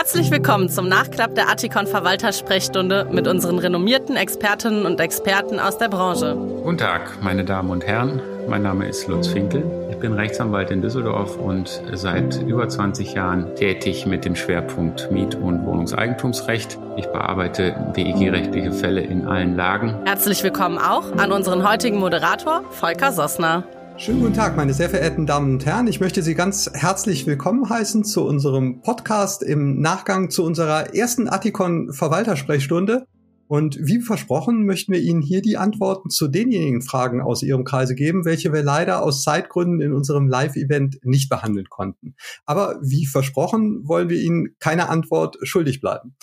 Herzlich 0.00 0.30
willkommen 0.30 0.70
zum 0.70 0.88
Nachklapp 0.88 1.34
der 1.34 1.50
Attikon 1.50 1.86
Verwaltersprechstunde 1.86 3.06
mit 3.12 3.28
unseren 3.28 3.58
renommierten 3.58 4.16
Expertinnen 4.16 4.86
und 4.86 4.98
Experten 4.98 5.60
aus 5.60 5.76
der 5.76 5.90
Branche. 5.90 6.36
Guten 6.36 6.78
Tag, 6.78 7.22
meine 7.22 7.44
Damen 7.44 7.68
und 7.68 7.86
Herren. 7.86 8.22
Mein 8.48 8.62
Name 8.62 8.88
ist 8.88 9.08
Lutz 9.08 9.28
Finkel. 9.28 9.62
Ich 9.90 9.98
bin 9.98 10.14
Rechtsanwalt 10.14 10.70
in 10.70 10.80
Düsseldorf 10.80 11.36
und 11.36 11.82
seit 11.92 12.40
über 12.40 12.66
20 12.66 13.12
Jahren 13.12 13.54
tätig 13.56 14.06
mit 14.06 14.24
dem 14.24 14.36
Schwerpunkt 14.36 15.12
Miet- 15.12 15.34
und 15.34 15.66
Wohnungseigentumsrecht. 15.66 16.78
Ich 16.96 17.06
bearbeite 17.08 17.76
WEG-rechtliche 17.92 18.72
Fälle 18.72 19.02
in 19.02 19.26
allen 19.26 19.54
Lagen. 19.54 19.96
Herzlich 20.06 20.42
willkommen 20.42 20.78
auch 20.78 21.12
an 21.18 21.30
unseren 21.30 21.68
heutigen 21.68 21.98
Moderator 21.98 22.62
Volker 22.70 23.12
Sossner. 23.12 23.64
Schönen 24.00 24.20
guten 24.20 24.32
Tag, 24.32 24.56
meine 24.56 24.72
sehr 24.72 24.88
verehrten 24.88 25.26
Damen 25.26 25.52
und 25.52 25.66
Herren. 25.66 25.86
Ich 25.86 26.00
möchte 26.00 26.22
Sie 26.22 26.34
ganz 26.34 26.70
herzlich 26.72 27.26
willkommen 27.26 27.68
heißen 27.68 28.02
zu 28.02 28.24
unserem 28.24 28.80
Podcast 28.80 29.42
im 29.42 29.78
Nachgang 29.82 30.30
zu 30.30 30.42
unserer 30.42 30.94
ersten 30.94 31.28
Attikon 31.28 31.92
Verwaltersprechstunde. 31.92 33.04
Und 33.46 33.76
wie 33.78 34.00
versprochen 34.00 34.64
möchten 34.64 34.92
wir 34.94 35.00
Ihnen 35.00 35.20
hier 35.20 35.42
die 35.42 35.58
Antworten 35.58 36.08
zu 36.08 36.28
denjenigen 36.28 36.80
Fragen 36.80 37.20
aus 37.20 37.42
Ihrem 37.42 37.64
Kreise 37.64 37.94
geben, 37.94 38.24
welche 38.24 38.54
wir 38.54 38.62
leider 38.62 39.02
aus 39.02 39.22
Zeitgründen 39.22 39.82
in 39.82 39.92
unserem 39.92 40.28
Live-Event 40.28 41.00
nicht 41.02 41.28
behandeln 41.28 41.68
konnten. 41.68 42.14
Aber 42.46 42.78
wie 42.82 43.04
versprochen 43.04 43.86
wollen 43.86 44.08
wir 44.08 44.18
Ihnen 44.18 44.56
keine 44.60 44.88
Antwort 44.88 45.36
schuldig 45.42 45.82
bleiben 45.82 46.16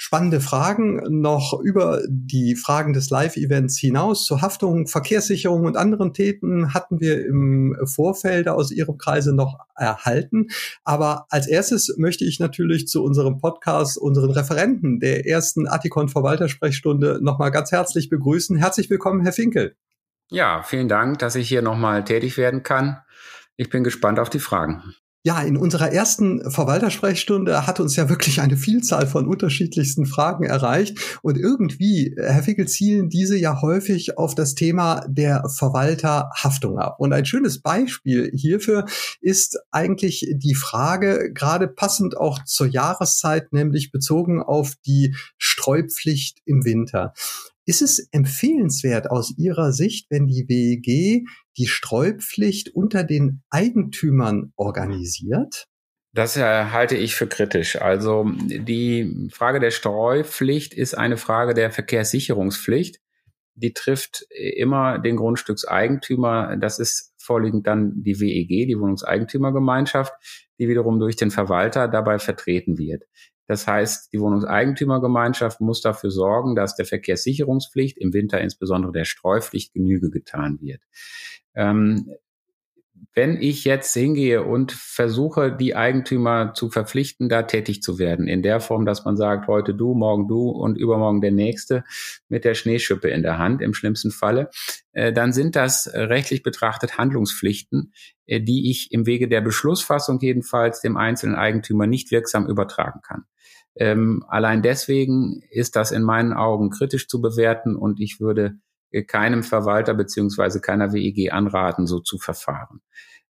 spannende 0.00 0.40
Fragen 0.40 1.20
noch 1.20 1.60
über 1.62 2.00
die 2.08 2.56
Fragen 2.56 2.94
des 2.94 3.10
Live-Events 3.10 3.78
hinaus 3.78 4.24
zur 4.24 4.40
Haftung, 4.40 4.86
Verkehrssicherung 4.86 5.66
und 5.66 5.76
anderen 5.76 6.14
Themen 6.14 6.72
hatten 6.72 7.00
wir 7.00 7.22
im 7.26 7.76
Vorfeld 7.84 8.48
aus 8.48 8.70
Ihrem 8.70 8.96
Kreise 8.96 9.34
noch 9.34 9.58
erhalten. 9.76 10.46
Aber 10.84 11.26
als 11.28 11.46
erstes 11.46 11.94
möchte 11.98 12.24
ich 12.24 12.40
natürlich 12.40 12.88
zu 12.88 13.04
unserem 13.04 13.36
Podcast 13.36 13.98
unseren 13.98 14.30
Referenten 14.30 15.00
der 15.00 15.26
ersten 15.26 15.68
Attikon 15.68 16.08
Verwaltersprechstunde 16.08 17.18
nochmal 17.20 17.50
ganz 17.50 17.70
herzlich 17.70 18.08
begrüßen. 18.08 18.56
Herzlich 18.56 18.88
willkommen, 18.88 19.20
Herr 19.20 19.34
Finkel. 19.34 19.76
Ja, 20.30 20.62
vielen 20.62 20.88
Dank, 20.88 21.18
dass 21.18 21.34
ich 21.34 21.46
hier 21.46 21.60
nochmal 21.60 22.04
tätig 22.04 22.38
werden 22.38 22.62
kann. 22.62 23.02
Ich 23.58 23.68
bin 23.68 23.84
gespannt 23.84 24.18
auf 24.18 24.30
die 24.30 24.38
Fragen. 24.38 24.94
Ja, 25.22 25.42
in 25.42 25.58
unserer 25.58 25.92
ersten 25.92 26.50
Verwaltersprechstunde 26.50 27.66
hat 27.66 27.78
uns 27.78 27.94
ja 27.94 28.08
wirklich 28.08 28.40
eine 28.40 28.56
Vielzahl 28.56 29.06
von 29.06 29.28
unterschiedlichsten 29.28 30.06
Fragen 30.06 30.44
erreicht. 30.44 30.98
Und 31.20 31.36
irgendwie, 31.36 32.14
Herr 32.16 32.42
Fickel, 32.42 32.66
zielen 32.66 33.10
diese 33.10 33.36
ja 33.36 33.60
häufig 33.60 34.16
auf 34.16 34.34
das 34.34 34.54
Thema 34.54 35.04
der 35.08 35.46
Verwalterhaftung 35.54 36.78
ab. 36.78 36.96
Und 37.00 37.12
ein 37.12 37.26
schönes 37.26 37.60
Beispiel 37.60 38.30
hierfür 38.34 38.86
ist 39.20 39.58
eigentlich 39.70 40.26
die 40.36 40.54
Frage, 40.54 41.30
gerade 41.34 41.68
passend 41.68 42.16
auch 42.16 42.42
zur 42.44 42.68
Jahreszeit, 42.68 43.52
nämlich 43.52 43.92
bezogen 43.92 44.42
auf 44.42 44.72
die 44.86 45.14
Streupflicht 45.36 46.38
im 46.46 46.64
Winter. 46.64 47.12
Ist 47.70 47.82
es 47.82 48.08
empfehlenswert 48.10 49.12
aus 49.12 49.32
Ihrer 49.38 49.70
Sicht, 49.70 50.10
wenn 50.10 50.26
die 50.26 50.44
WEG 50.48 51.24
die 51.56 51.68
Streupflicht 51.68 52.74
unter 52.74 53.04
den 53.04 53.44
Eigentümern 53.48 54.52
organisiert? 54.56 55.68
Das 56.12 56.36
halte 56.36 56.96
ich 56.96 57.14
für 57.14 57.28
kritisch. 57.28 57.80
Also 57.80 58.28
die 58.28 59.28
Frage 59.32 59.60
der 59.60 59.70
Streupflicht 59.70 60.74
ist 60.74 60.98
eine 60.98 61.16
Frage 61.16 61.54
der 61.54 61.70
Verkehrssicherungspflicht. 61.70 62.98
Die 63.54 63.72
trifft 63.72 64.26
immer 64.30 64.98
den 64.98 65.14
Grundstückseigentümer. 65.14 66.56
Das 66.56 66.80
ist 66.80 67.14
vorliegend 67.18 67.68
dann 67.68 68.02
die 68.02 68.18
WEG, 68.18 68.66
die 68.66 68.80
Wohnungseigentümergemeinschaft, 68.80 70.12
die 70.58 70.66
wiederum 70.68 70.98
durch 70.98 71.14
den 71.14 71.30
Verwalter 71.30 71.86
dabei 71.86 72.18
vertreten 72.18 72.78
wird. 72.78 73.04
Das 73.50 73.66
heißt, 73.66 74.12
die 74.12 74.20
Wohnungseigentümergemeinschaft 74.20 75.60
muss 75.60 75.80
dafür 75.80 76.12
sorgen, 76.12 76.54
dass 76.54 76.76
der 76.76 76.84
Verkehrssicherungspflicht, 76.84 77.98
im 77.98 78.12
Winter 78.12 78.40
insbesondere 78.40 78.92
der 78.92 79.04
Streupflicht, 79.04 79.74
Genüge 79.74 80.08
getan 80.08 80.60
wird. 80.60 80.82
Ähm, 81.56 82.12
wenn 83.14 83.40
ich 83.40 83.64
jetzt 83.64 83.92
hingehe 83.94 84.42
und 84.42 84.72
versuche, 84.72 85.52
die 85.52 85.74
Eigentümer 85.74 86.52
zu 86.54 86.70
verpflichten, 86.70 87.28
da 87.28 87.42
tätig 87.42 87.82
zu 87.82 87.98
werden, 87.98 88.28
in 88.28 88.42
der 88.42 88.60
Form, 88.60 88.86
dass 88.86 89.04
man 89.04 89.16
sagt, 89.16 89.48
heute 89.48 89.74
du, 89.74 89.94
morgen 89.94 90.28
du 90.28 90.50
und 90.50 90.76
übermorgen 90.76 91.20
der 91.20 91.32
nächste 91.32 91.84
mit 92.28 92.44
der 92.44 92.54
Schneeschippe 92.54 93.08
in 93.08 93.22
der 93.22 93.38
Hand, 93.38 93.62
im 93.62 93.74
schlimmsten 93.74 94.10
Falle, 94.10 94.50
äh, 94.92 95.12
dann 95.12 95.32
sind 95.32 95.56
das 95.56 95.90
rechtlich 95.92 96.42
betrachtet 96.42 96.98
Handlungspflichten, 96.98 97.92
äh, 98.26 98.40
die 98.40 98.70
ich 98.70 98.92
im 98.92 99.06
Wege 99.06 99.28
der 99.28 99.40
Beschlussfassung 99.40 100.18
jedenfalls 100.20 100.80
dem 100.80 100.96
einzelnen 100.96 101.34
Eigentümer 101.34 101.86
nicht 101.86 102.10
wirksam 102.10 102.46
übertragen 102.46 103.00
kann. 103.02 103.24
Ähm, 103.76 104.24
allein 104.28 104.62
deswegen 104.62 105.42
ist 105.50 105.76
das 105.76 105.92
in 105.92 106.02
meinen 106.02 106.32
Augen 106.32 106.70
kritisch 106.70 107.08
zu 107.08 107.20
bewerten 107.20 107.76
und 107.76 108.00
ich 108.00 108.20
würde 108.20 108.46
äh, 108.46 108.69
keinem 109.06 109.42
Verwalter 109.42 109.94
beziehungsweise 109.94 110.60
keiner 110.60 110.92
WEG 110.92 111.32
anraten, 111.32 111.86
so 111.86 112.00
zu 112.00 112.18
verfahren. 112.18 112.80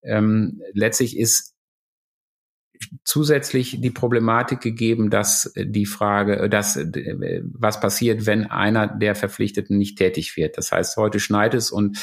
Ähm, 0.03 0.61
letztlich 0.73 1.17
ist 1.17 1.55
zusätzlich 3.03 3.79
die 3.81 3.91
Problematik 3.91 4.61
gegeben, 4.61 5.09
dass 5.09 5.53
die 5.55 5.85
Frage, 5.85 6.37
äh, 6.39 6.49
dass 6.49 6.75
äh, 6.77 7.41
was 7.45 7.79
passiert, 7.79 8.25
wenn 8.25 8.49
einer 8.49 8.87
der 8.87 9.15
Verpflichteten 9.15 9.77
nicht 9.77 9.97
tätig 9.97 10.35
wird. 10.37 10.57
Das 10.57 10.71
heißt, 10.71 10.97
heute 10.97 11.19
schneit 11.19 11.53
es 11.53 11.71
und 11.71 11.97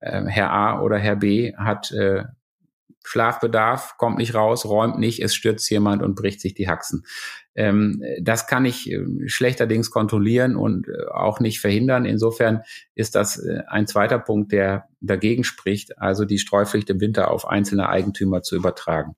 äh, 0.00 0.24
Herr 0.26 0.50
A 0.50 0.80
oder 0.80 0.98
Herr 0.98 1.16
B 1.16 1.54
hat 1.56 1.92
äh, 1.92 2.24
Schlafbedarf, 3.04 3.96
kommt 3.98 4.18
nicht 4.18 4.34
raus, 4.34 4.64
räumt 4.64 4.98
nicht, 4.98 5.20
es 5.20 5.34
stürzt 5.34 5.68
jemand 5.70 6.02
und 6.02 6.14
bricht 6.14 6.40
sich 6.40 6.54
die 6.54 6.68
Haxen. 6.68 7.04
Ähm, 7.54 8.02
das 8.20 8.46
kann 8.46 8.64
ich 8.64 8.90
äh, 8.90 9.04
schlechterdings 9.26 9.90
kontrollieren 9.90 10.56
und 10.56 10.88
äh, 10.88 11.06
auch 11.12 11.40
nicht 11.40 11.60
verhindern. 11.60 12.04
Insofern 12.04 12.62
ist 12.94 13.14
das 13.14 13.38
äh, 13.38 13.62
ein 13.66 13.86
zweiter 13.86 14.18
Punkt, 14.18 14.52
der 14.52 14.88
dagegen 15.00 15.44
spricht, 15.44 15.98
also 15.98 16.24
die 16.24 16.38
Streupflicht 16.38 16.88
im 16.90 17.00
Winter 17.00 17.30
auf 17.30 17.46
einzelne 17.46 17.88
Eigentümer 17.88 18.42
zu 18.42 18.56
übertragen. 18.56 19.14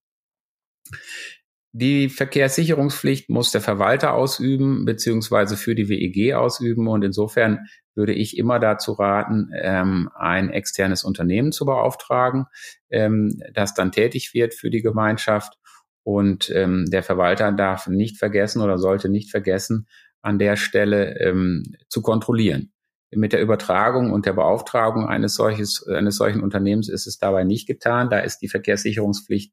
Die 1.76 2.08
Verkehrssicherungspflicht 2.08 3.30
muss 3.30 3.50
der 3.50 3.60
Verwalter 3.60 4.14
ausüben, 4.14 4.84
beziehungsweise 4.84 5.56
für 5.56 5.74
die 5.74 5.88
WEG 5.88 6.34
ausüben. 6.34 6.86
Und 6.86 7.02
insofern 7.02 7.66
würde 7.96 8.12
ich 8.12 8.38
immer 8.38 8.60
dazu 8.60 8.92
raten, 8.92 9.50
ähm, 9.60 10.08
ein 10.14 10.50
externes 10.50 11.02
Unternehmen 11.02 11.50
zu 11.50 11.64
beauftragen, 11.64 12.46
ähm, 12.90 13.42
das 13.52 13.74
dann 13.74 13.90
tätig 13.90 14.34
wird 14.34 14.54
für 14.54 14.70
die 14.70 14.82
Gemeinschaft. 14.82 15.58
Und 16.04 16.50
ähm, 16.50 16.86
der 16.90 17.02
Verwalter 17.02 17.50
darf 17.50 17.86
nicht 17.88 18.18
vergessen 18.18 18.62
oder 18.62 18.78
sollte 18.78 19.08
nicht 19.08 19.30
vergessen, 19.30 19.88
an 20.22 20.38
der 20.38 20.56
Stelle 20.56 21.18
ähm, 21.20 21.64
zu 21.88 22.02
kontrollieren. 22.02 22.72
Mit 23.10 23.32
der 23.32 23.42
Übertragung 23.42 24.12
und 24.12 24.26
der 24.26 24.32
Beauftragung 24.32 25.06
eines, 25.06 25.34
solches, 25.34 25.86
eines 25.86 26.16
solchen 26.16 26.42
Unternehmens 26.42 26.88
ist 26.88 27.06
es 27.06 27.18
dabei 27.18 27.44
nicht 27.44 27.66
getan. 27.66 28.10
Da 28.10 28.18
ist 28.18 28.38
die 28.38 28.48
Verkehrssicherungspflicht 28.48 29.52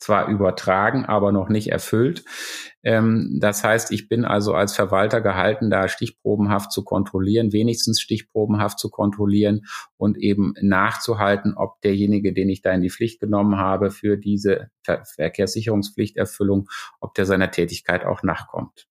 zwar 0.00 0.28
übertragen, 0.28 1.04
aber 1.04 1.30
noch 1.30 1.48
nicht 1.48 1.70
erfüllt. 1.70 2.24
Ähm, 2.82 3.38
das 3.40 3.62
heißt, 3.62 3.92
ich 3.92 4.08
bin 4.08 4.24
also 4.24 4.54
als 4.54 4.74
Verwalter 4.74 5.20
gehalten, 5.20 5.70
da 5.70 5.88
stichprobenhaft 5.88 6.72
zu 6.72 6.82
kontrollieren, 6.82 7.52
wenigstens 7.52 8.00
stichprobenhaft 8.00 8.78
zu 8.78 8.88
kontrollieren 8.90 9.66
und 9.98 10.16
eben 10.16 10.54
nachzuhalten, 10.60 11.54
ob 11.54 11.80
derjenige, 11.82 12.32
den 12.32 12.48
ich 12.48 12.62
da 12.62 12.72
in 12.72 12.80
die 12.80 12.90
Pflicht 12.90 13.20
genommen 13.20 13.58
habe 13.58 13.90
für 13.90 14.16
diese 14.16 14.70
Ver 14.82 15.04
Verkehrssicherungspflichterfüllung, 15.04 16.68
ob 17.00 17.14
der 17.14 17.26
seiner 17.26 17.50
Tätigkeit 17.50 18.04
auch 18.04 18.22
nachkommt. 18.22 18.88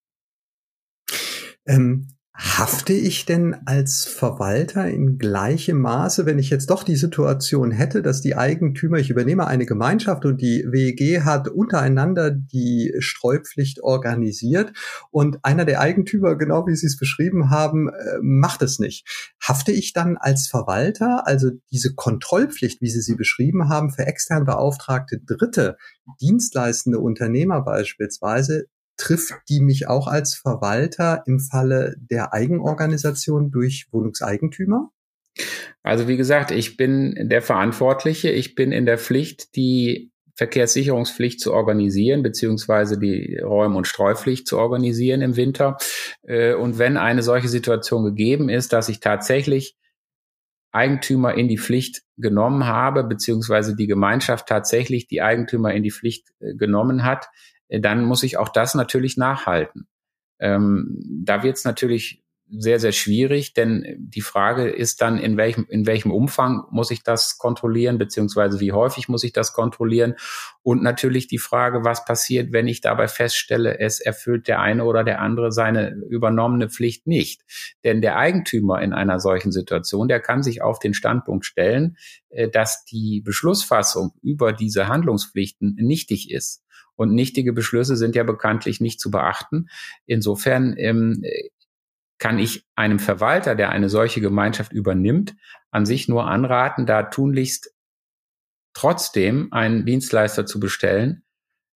Ähm 1.65 2.18
Hafte 2.41 2.93
ich 2.93 3.25
denn 3.25 3.53
als 3.65 4.05
Verwalter 4.05 4.87
in 4.87 5.17
gleichem 5.17 5.81
Maße, 5.81 6.25
wenn 6.25 6.39
ich 6.39 6.49
jetzt 6.49 6.69
doch 6.69 6.83
die 6.83 6.95
Situation 6.95 7.69
hätte, 7.69 8.01
dass 8.01 8.21
die 8.21 8.37
Eigentümer, 8.37 8.97
ich 8.97 9.09
übernehme 9.09 9.45
eine 9.45 9.65
Gemeinschaft 9.65 10.23
und 10.23 10.39
die 10.39 10.63
WEG 10.65 11.25
hat 11.25 11.49
untereinander 11.49 12.31
die 12.31 12.95
Streupflicht 12.99 13.83
organisiert 13.83 14.71
und 15.11 15.43
einer 15.43 15.65
der 15.65 15.81
Eigentümer, 15.81 16.37
genau 16.37 16.65
wie 16.65 16.77
Sie 16.77 16.85
es 16.85 16.97
beschrieben 16.97 17.49
haben, 17.49 17.89
äh, 17.89 18.19
macht 18.21 18.61
es 18.61 18.79
nicht. 18.79 19.05
Hafte 19.41 19.73
ich 19.73 19.91
dann 19.91 20.15
als 20.15 20.47
Verwalter, 20.47 21.27
also 21.27 21.49
diese 21.71 21.93
Kontrollpflicht, 21.93 22.81
wie 22.81 22.89
Sie 22.89 23.01
sie 23.01 23.15
beschrieben 23.15 23.67
haben, 23.67 23.89
für 23.89 24.07
extern 24.07 24.45
beauftragte 24.45 25.19
Dritte, 25.19 25.75
dienstleistende 26.21 26.99
Unternehmer 26.99 27.61
beispielsweise, 27.65 28.67
trifft 28.99 29.33
die 29.49 29.61
mich 29.61 29.87
auch 29.87 30.07
als 30.07 30.35
Verwalter 30.35 31.23
im 31.25 31.39
Falle 31.39 31.95
der 31.97 32.33
Eigenorganisation 32.33 33.49
durch 33.49 33.87
Wohnungseigentümer? 33.91 34.91
Also 35.83 36.07
wie 36.07 36.17
gesagt, 36.17 36.51
ich 36.51 36.77
bin 36.77 37.29
der 37.29 37.41
Verantwortliche. 37.41 38.29
Ich 38.29 38.55
bin 38.55 38.71
in 38.71 38.85
der 38.85 38.97
Pflicht, 38.97 39.55
die 39.55 40.11
Verkehrssicherungspflicht 40.35 41.41
zu 41.41 41.53
organisieren, 41.53 42.23
beziehungsweise 42.23 42.97
die 42.97 43.37
Räum- 43.39 43.75
und 43.75 43.87
Streupflicht 43.87 44.47
zu 44.47 44.57
organisieren 44.57 45.21
im 45.21 45.35
Winter. 45.35 45.77
Äh, 46.23 46.53
und 46.53 46.77
wenn 46.77 46.97
eine 46.97 47.23
solche 47.23 47.49
Situation 47.49 48.05
gegeben 48.05 48.47
ist, 48.47 48.71
dass 48.71 48.87
ich 48.89 48.99
tatsächlich 49.01 49.75
Eigentümer 50.71 51.33
in 51.33 51.47
die 51.47 51.57
Pflicht 51.57 52.03
genommen 52.17 52.67
habe, 52.67 53.03
beziehungsweise 53.03 53.75
die 53.75 53.87
Gemeinschaft 53.87 54.47
tatsächlich 54.47 55.07
die 55.07 55.21
Eigentümer 55.21 55.73
in 55.73 55.83
die 55.83 55.91
Pflicht 55.91 56.29
äh, 56.39 56.53
genommen 56.55 57.03
hat, 57.03 57.27
dann 57.69 58.03
muss 58.03 58.23
ich 58.23 58.37
auch 58.37 58.49
das 58.49 58.75
natürlich 58.75 59.17
nachhalten. 59.17 59.87
Ähm, 60.39 60.99
da 61.23 61.43
wird 61.43 61.57
es 61.57 61.65
natürlich 61.65 62.23
sehr, 62.51 62.79
sehr 62.79 62.93
schwierig, 62.93 63.53
denn 63.53 63.95
die 63.99 64.21
Frage 64.21 64.69
ist 64.69 65.01
dann, 65.01 65.19
in 65.19 65.37
welchem, 65.37 65.67
in 65.69 65.85
welchem 65.85 66.11
Umfang 66.11 66.63
muss 66.71 66.89
ich 66.89 67.03
das 67.03 67.37
kontrollieren, 67.37 67.99
beziehungsweise 67.99 68.59
wie 68.59 68.71
häufig 68.71 69.07
muss 69.07 69.23
ich 69.23 69.33
das 69.33 69.53
kontrollieren? 69.53 70.15
Und 70.63 70.81
natürlich 70.81 71.27
die 71.27 71.37
Frage, 71.37 71.83
was 71.83 72.05
passiert, 72.05 72.51
wenn 72.51 72.67
ich 72.67 72.81
dabei 72.81 73.07
feststelle, 73.07 73.79
es 73.79 73.99
erfüllt 73.99 74.47
der 74.47 74.61
eine 74.61 74.85
oder 74.85 75.03
der 75.03 75.21
andere 75.21 75.51
seine 75.51 75.91
übernommene 76.09 76.69
Pflicht 76.69 77.05
nicht. 77.05 77.43
Denn 77.83 78.01
der 78.01 78.17
Eigentümer 78.17 78.81
in 78.81 78.93
einer 78.93 79.19
solchen 79.19 79.51
Situation, 79.51 80.07
der 80.07 80.19
kann 80.19 80.41
sich 80.41 80.63
auf 80.63 80.79
den 80.79 80.95
Standpunkt 80.95 81.45
stellen, 81.45 81.97
äh, 82.29 82.49
dass 82.49 82.83
die 82.83 83.21
Beschlussfassung 83.21 84.13
über 84.23 84.53
diese 84.53 84.87
Handlungspflichten 84.87 85.75
nichtig 85.75 86.31
ist. 86.31 86.63
Und 86.99 87.13
nichtige 87.13 87.53
Beschlüsse 87.53 87.95
sind 87.95 88.13
ja 88.17 88.23
bekanntlich 88.23 88.81
nicht 88.81 88.99
zu 88.99 89.09
beachten. 89.09 89.69
Insofern 90.05 90.75
ähm, 90.77 91.23
kann 92.17 92.39
ich 92.39 92.65
einem 92.75 92.99
Verwalter, 92.99 93.55
der 93.55 93.69
eine 93.69 93.87
solche 93.87 94.19
Gemeinschaft 94.19 94.73
übernimmt, 94.73 95.33
an 95.71 95.85
sich 95.85 96.09
nur 96.09 96.27
anraten, 96.27 96.85
da 96.85 97.03
tunlichst 97.03 97.73
trotzdem 98.73 99.47
einen 99.53 99.85
Dienstleister 99.85 100.45
zu 100.45 100.59
bestellen, 100.59 101.23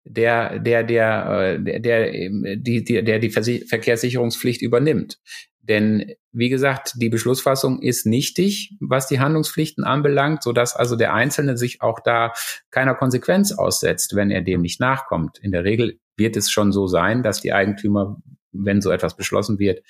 der, 0.06 0.60
der, 0.60 0.84
der, 0.84 1.58
der, 1.60 1.80
der, 1.80 2.12
die, 2.58 2.84
die, 2.84 3.04
der 3.04 3.20
die 3.20 3.30
Verkehrssicherungspflicht 3.30 4.62
übernimmt. 4.62 5.20
Denn 5.62 6.12
wie 6.34 6.50
gesagt, 6.50 6.94
die 6.98 7.10
Beschlussfassung 7.10 7.82
ist 7.82 8.06
nichtig, 8.06 8.76
was 8.82 9.08
die 9.08 9.22
Handlungspflichten 9.22 9.86
anbelangt, 9.86 10.44
so 10.44 10.52
dass 10.52 10.76
also 10.76 10.98
der 10.98 11.14
Einzelne 11.14 11.58
sich 11.58 11.82
auch 11.82 12.02
da 12.02 12.34
keiner 12.70 12.96
Konsequenz 12.96 13.54
aussetzt, 13.54 14.16
wenn 14.16 14.30
er 14.30 14.42
dem 14.42 14.62
nicht 14.62 14.82
nachkommt. 14.82 15.40
In 15.40 15.52
der 15.52 15.64
Regel 15.64 16.00
wird 16.18 16.36
es 16.36 16.52
schon 16.52 16.74
so 16.74 16.88
sein, 16.88 17.24
dass 17.24 17.40
die 17.40 17.54
Eigentümer 17.54 18.18
wenn 18.54 18.82
so 18.82 18.92
etwas 18.92 19.16
beschlossen 19.16 19.60
wird, 19.60 19.84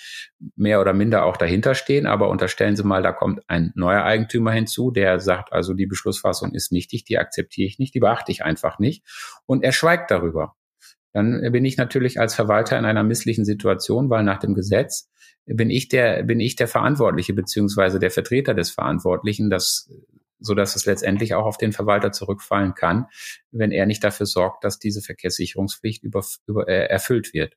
mehr 0.56 0.82
oder 0.82 0.94
minder 0.94 1.26
auch 1.26 1.38
dahinter 1.38 1.76
stehen. 1.76 2.06
Aber 2.06 2.30
unterstellen 2.30 2.76
Sie 2.76 2.84
mal, 2.84 3.04
da 3.04 3.12
kommt 3.12 3.42
ein 3.48 3.72
neuer 3.76 4.04
Eigentümer 4.04 4.52
hinzu, 4.52 4.92
der 4.92 5.20
sagt, 5.20 5.54
also 5.54 5.74
die 5.74 5.86
Beschlussfassung 5.86 6.54
ist 6.54 6.72
nichtig, 6.72 7.04
die 7.06 7.18
akzeptiere 7.18 7.68
ich 7.68 7.80
nicht, 7.80 7.94
die 7.94 8.00
beachte 8.00 8.32
ich 8.32 8.44
einfach 8.44 8.80
nicht. 8.80 9.04
Und 9.46 9.64
er 9.64 9.72
schweigt 9.72 10.12
darüber. 10.12 10.56
Dann 11.12 11.52
bin 11.52 11.64
ich 11.64 11.78
natürlich 11.78 12.20
als 12.20 12.34
Verwalter 12.34 12.78
in 12.80 12.86
einer 12.86 13.04
misslichen 13.04 13.46
Situation, 13.46 14.10
weil 14.10 14.24
nach 14.24 14.40
dem 14.40 14.56
Gesetz 14.56 15.10
bin 15.46 15.70
ich 15.70 15.88
der, 15.90 16.24
bin 16.24 16.40
ich 16.40 16.56
der 16.56 16.68
Verantwortliche 16.68 17.34
beziehungsweise 17.34 18.00
der 18.00 18.10
Vertreter 18.10 18.54
des 18.54 18.72
Verantwortlichen, 18.72 19.50
das 19.50 19.90
so 20.44 20.54
dass 20.54 20.76
es 20.76 20.86
letztendlich 20.86 21.34
auch 21.34 21.46
auf 21.46 21.58
den 21.58 21.72
Verwalter 21.72 22.12
zurückfallen 22.12 22.76
kann, 22.76 23.08
wenn 23.52 23.72
er 23.72 23.86
nicht 23.86 24.04
dafür 24.04 24.26
sorgt, 24.26 24.64
dass 24.64 24.78
diese 24.78 25.02
Verkehrssicherungspflicht 25.02 26.04
über, 26.04 26.24
über, 26.46 26.68
äh, 26.68 26.88
erfüllt 26.88 27.34
wird. 27.34 27.56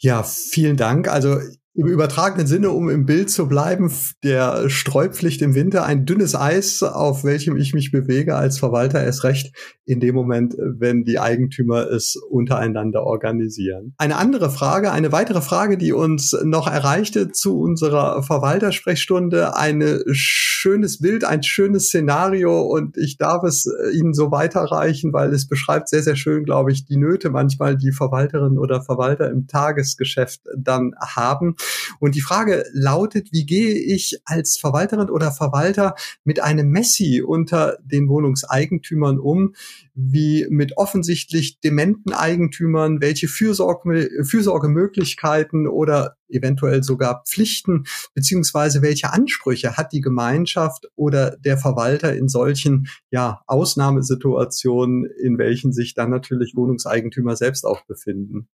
Ja, 0.00 0.22
vielen 0.22 0.76
Dank. 0.76 1.08
Also 1.08 1.38
im 1.76 1.86
übertragenen 1.86 2.46
Sinne, 2.46 2.70
um 2.70 2.88
im 2.88 3.04
Bild 3.04 3.30
zu 3.30 3.48
bleiben, 3.48 3.92
der 4.24 4.70
Streupflicht 4.70 5.42
im 5.42 5.54
Winter, 5.54 5.84
ein 5.84 6.06
dünnes 6.06 6.34
Eis, 6.34 6.82
auf 6.82 7.22
welchem 7.22 7.56
ich 7.56 7.74
mich 7.74 7.92
bewege 7.92 8.34
als 8.34 8.58
Verwalter, 8.58 9.04
erst 9.04 9.24
recht 9.24 9.54
in 9.84 10.00
dem 10.00 10.14
Moment, 10.14 10.56
wenn 10.58 11.04
die 11.04 11.18
Eigentümer 11.18 11.88
es 11.90 12.16
untereinander 12.16 13.04
organisieren. 13.04 13.94
Eine 13.98 14.16
andere 14.16 14.50
Frage, 14.50 14.90
eine 14.90 15.12
weitere 15.12 15.42
Frage, 15.42 15.76
die 15.76 15.92
uns 15.92 16.36
noch 16.42 16.66
erreichte 16.66 17.30
zu 17.30 17.60
unserer 17.60 18.22
Verwaltersprechstunde, 18.22 19.56
ein 19.56 20.00
schönes 20.12 20.98
Bild, 21.00 21.24
ein 21.24 21.42
schönes 21.42 21.88
Szenario 21.88 22.62
und 22.62 22.96
ich 22.96 23.18
darf 23.18 23.44
es 23.44 23.70
Ihnen 23.92 24.14
so 24.14 24.30
weiterreichen, 24.30 25.12
weil 25.12 25.32
es 25.32 25.46
beschreibt 25.46 25.90
sehr, 25.90 26.02
sehr 26.02 26.16
schön, 26.16 26.44
glaube 26.44 26.72
ich, 26.72 26.86
die 26.86 26.96
Nöte 26.96 27.28
manchmal, 27.28 27.76
die 27.76 27.92
Verwalterinnen 27.92 28.58
oder 28.58 28.82
Verwalter 28.82 29.30
im 29.30 29.46
Tagesgeschäft 29.46 30.40
dann 30.56 30.94
haben. 30.98 31.54
Und 32.00 32.14
die 32.14 32.20
Frage 32.20 32.64
lautet, 32.72 33.28
wie 33.32 33.46
gehe 33.46 33.74
ich 33.74 34.20
als 34.24 34.58
Verwalterin 34.58 35.10
oder 35.10 35.32
Verwalter 35.32 35.94
mit 36.24 36.40
einem 36.42 36.70
Messi 36.70 37.22
unter 37.22 37.78
den 37.84 38.08
Wohnungseigentümern 38.08 39.18
um? 39.18 39.54
Wie 39.94 40.46
mit 40.50 40.76
offensichtlich 40.76 41.60
dementen 41.60 42.12
Eigentümern? 42.12 43.00
Welche 43.00 43.28
Fürsorge, 43.28 44.10
Fürsorgemöglichkeiten 44.24 45.66
oder 45.66 46.16
eventuell 46.28 46.82
sogar 46.82 47.22
Pflichten 47.26 47.84
beziehungsweise 48.14 48.82
welche 48.82 49.12
Ansprüche 49.12 49.76
hat 49.76 49.92
die 49.92 50.00
Gemeinschaft 50.00 50.88
oder 50.96 51.36
der 51.38 51.58
Verwalter 51.58 52.14
in 52.14 52.28
solchen 52.28 52.88
ja 53.10 53.42
Ausnahmesituationen, 53.46 55.04
in 55.04 55.38
welchen 55.38 55.72
sich 55.72 55.94
dann 55.94 56.10
natürlich 56.10 56.54
Wohnungseigentümer 56.56 57.36
selbst 57.36 57.64
auch 57.64 57.84
befinden? 57.86 58.48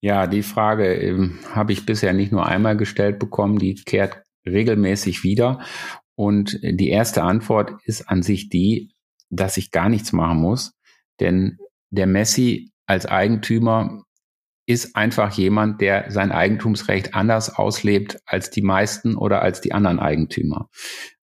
Ja, 0.00 0.26
die 0.26 0.42
Frage 0.42 0.94
ähm, 0.94 1.38
habe 1.52 1.72
ich 1.72 1.86
bisher 1.86 2.12
nicht 2.12 2.32
nur 2.32 2.46
einmal 2.46 2.76
gestellt 2.76 3.18
bekommen, 3.18 3.58
die 3.58 3.74
kehrt 3.74 4.22
regelmäßig 4.46 5.22
wieder. 5.22 5.60
Und 6.14 6.58
die 6.62 6.90
erste 6.90 7.22
Antwort 7.22 7.74
ist 7.84 8.08
an 8.08 8.22
sich 8.22 8.48
die, 8.48 8.92
dass 9.30 9.56
ich 9.56 9.70
gar 9.70 9.88
nichts 9.88 10.12
machen 10.12 10.38
muss, 10.38 10.74
denn 11.20 11.58
der 11.90 12.06
Messi 12.06 12.72
als 12.86 13.06
Eigentümer 13.06 14.04
ist 14.66 14.94
einfach 14.94 15.32
jemand, 15.32 15.80
der 15.80 16.10
sein 16.10 16.30
Eigentumsrecht 16.32 17.14
anders 17.14 17.54
auslebt 17.54 18.20
als 18.26 18.50
die 18.50 18.62
meisten 18.62 19.16
oder 19.16 19.42
als 19.42 19.60
die 19.60 19.72
anderen 19.72 19.98
Eigentümer. 19.98 20.68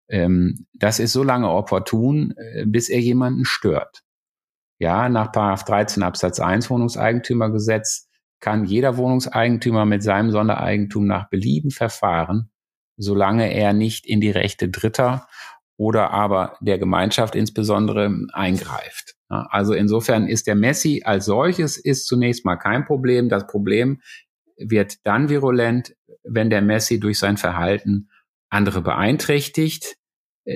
Ähm, 0.09 0.67
das 0.73 0.99
ist 0.99 1.13
so 1.13 1.23
lange 1.23 1.51
opportun, 1.51 2.35
äh, 2.37 2.65
bis 2.67 2.89
er 2.89 3.01
jemanden 3.01 3.45
stört. 3.45 4.03
Ja, 4.81 5.09
nach 5.09 5.33
13 5.33 6.03
Absatz 6.03 6.41
1 6.41 6.71
Wohnungseigentümergesetz 6.71 8.08
kann 8.41 8.65
jeder 8.65 8.97
Wohnungseigentümer 8.97 9.85
mit 9.85 10.03
seinem 10.03 10.31
Sondereigentum 10.31 11.07
nach 11.07 11.29
Belieben 11.29 11.71
verfahren, 11.71 12.51
solange 12.97 13.53
er 13.53 13.73
nicht 13.73 14.07
in 14.07 14.21
die 14.21 14.31
Rechte 14.31 14.69
Dritter 14.69 15.27
oder 15.77 16.11
aber 16.11 16.57
der 16.61 16.79
Gemeinschaft 16.79 17.35
insbesondere 17.35 18.27
eingreift. 18.33 19.15
Also 19.29 19.75
insofern 19.75 20.27
ist 20.27 20.47
der 20.47 20.55
Messi 20.55 21.03
als 21.05 21.27
solches 21.27 21.77
ist 21.77 22.07
zunächst 22.07 22.45
mal 22.45 22.57
kein 22.57 22.85
Problem. 22.85 23.29
Das 23.29 23.47
Problem 23.47 24.01
wird 24.57 24.97
dann 25.05 25.29
virulent, 25.29 25.95
wenn 26.25 26.51
der 26.51 26.63
Messi 26.63 26.99
durch 26.99 27.19
sein 27.19 27.37
Verhalten 27.37 28.11
andere 28.51 28.81
beeinträchtigt. 28.81 29.97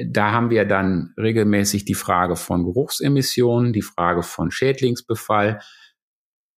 Da 0.06 0.32
haben 0.32 0.50
wir 0.50 0.64
dann 0.64 1.12
regelmäßig 1.18 1.84
die 1.84 1.94
Frage 1.94 2.34
von 2.34 2.64
Geruchsemissionen, 2.64 3.72
die 3.72 3.82
Frage 3.82 4.22
von 4.22 4.50
Schädlingsbefall, 4.50 5.60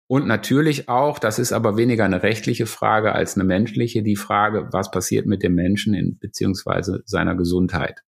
und 0.07 0.27
natürlich 0.27 0.89
auch, 0.89 1.19
das 1.19 1.39
ist 1.39 1.53
aber 1.53 1.77
weniger 1.77 2.05
eine 2.05 2.23
rechtliche 2.23 2.67
Frage 2.67 3.15
als 3.15 3.37
eine 3.37 3.45
menschliche, 3.45 4.03
die 4.03 4.17
Frage, 4.17 4.69
was 4.71 4.91
passiert 4.91 5.27
mit 5.27 5.43
dem 5.43 5.55
Menschen 5.55 5.95
in, 5.95 6.19
beziehungsweise 6.19 7.03
seiner 7.07 7.35
Gesundheit. 7.35 8.03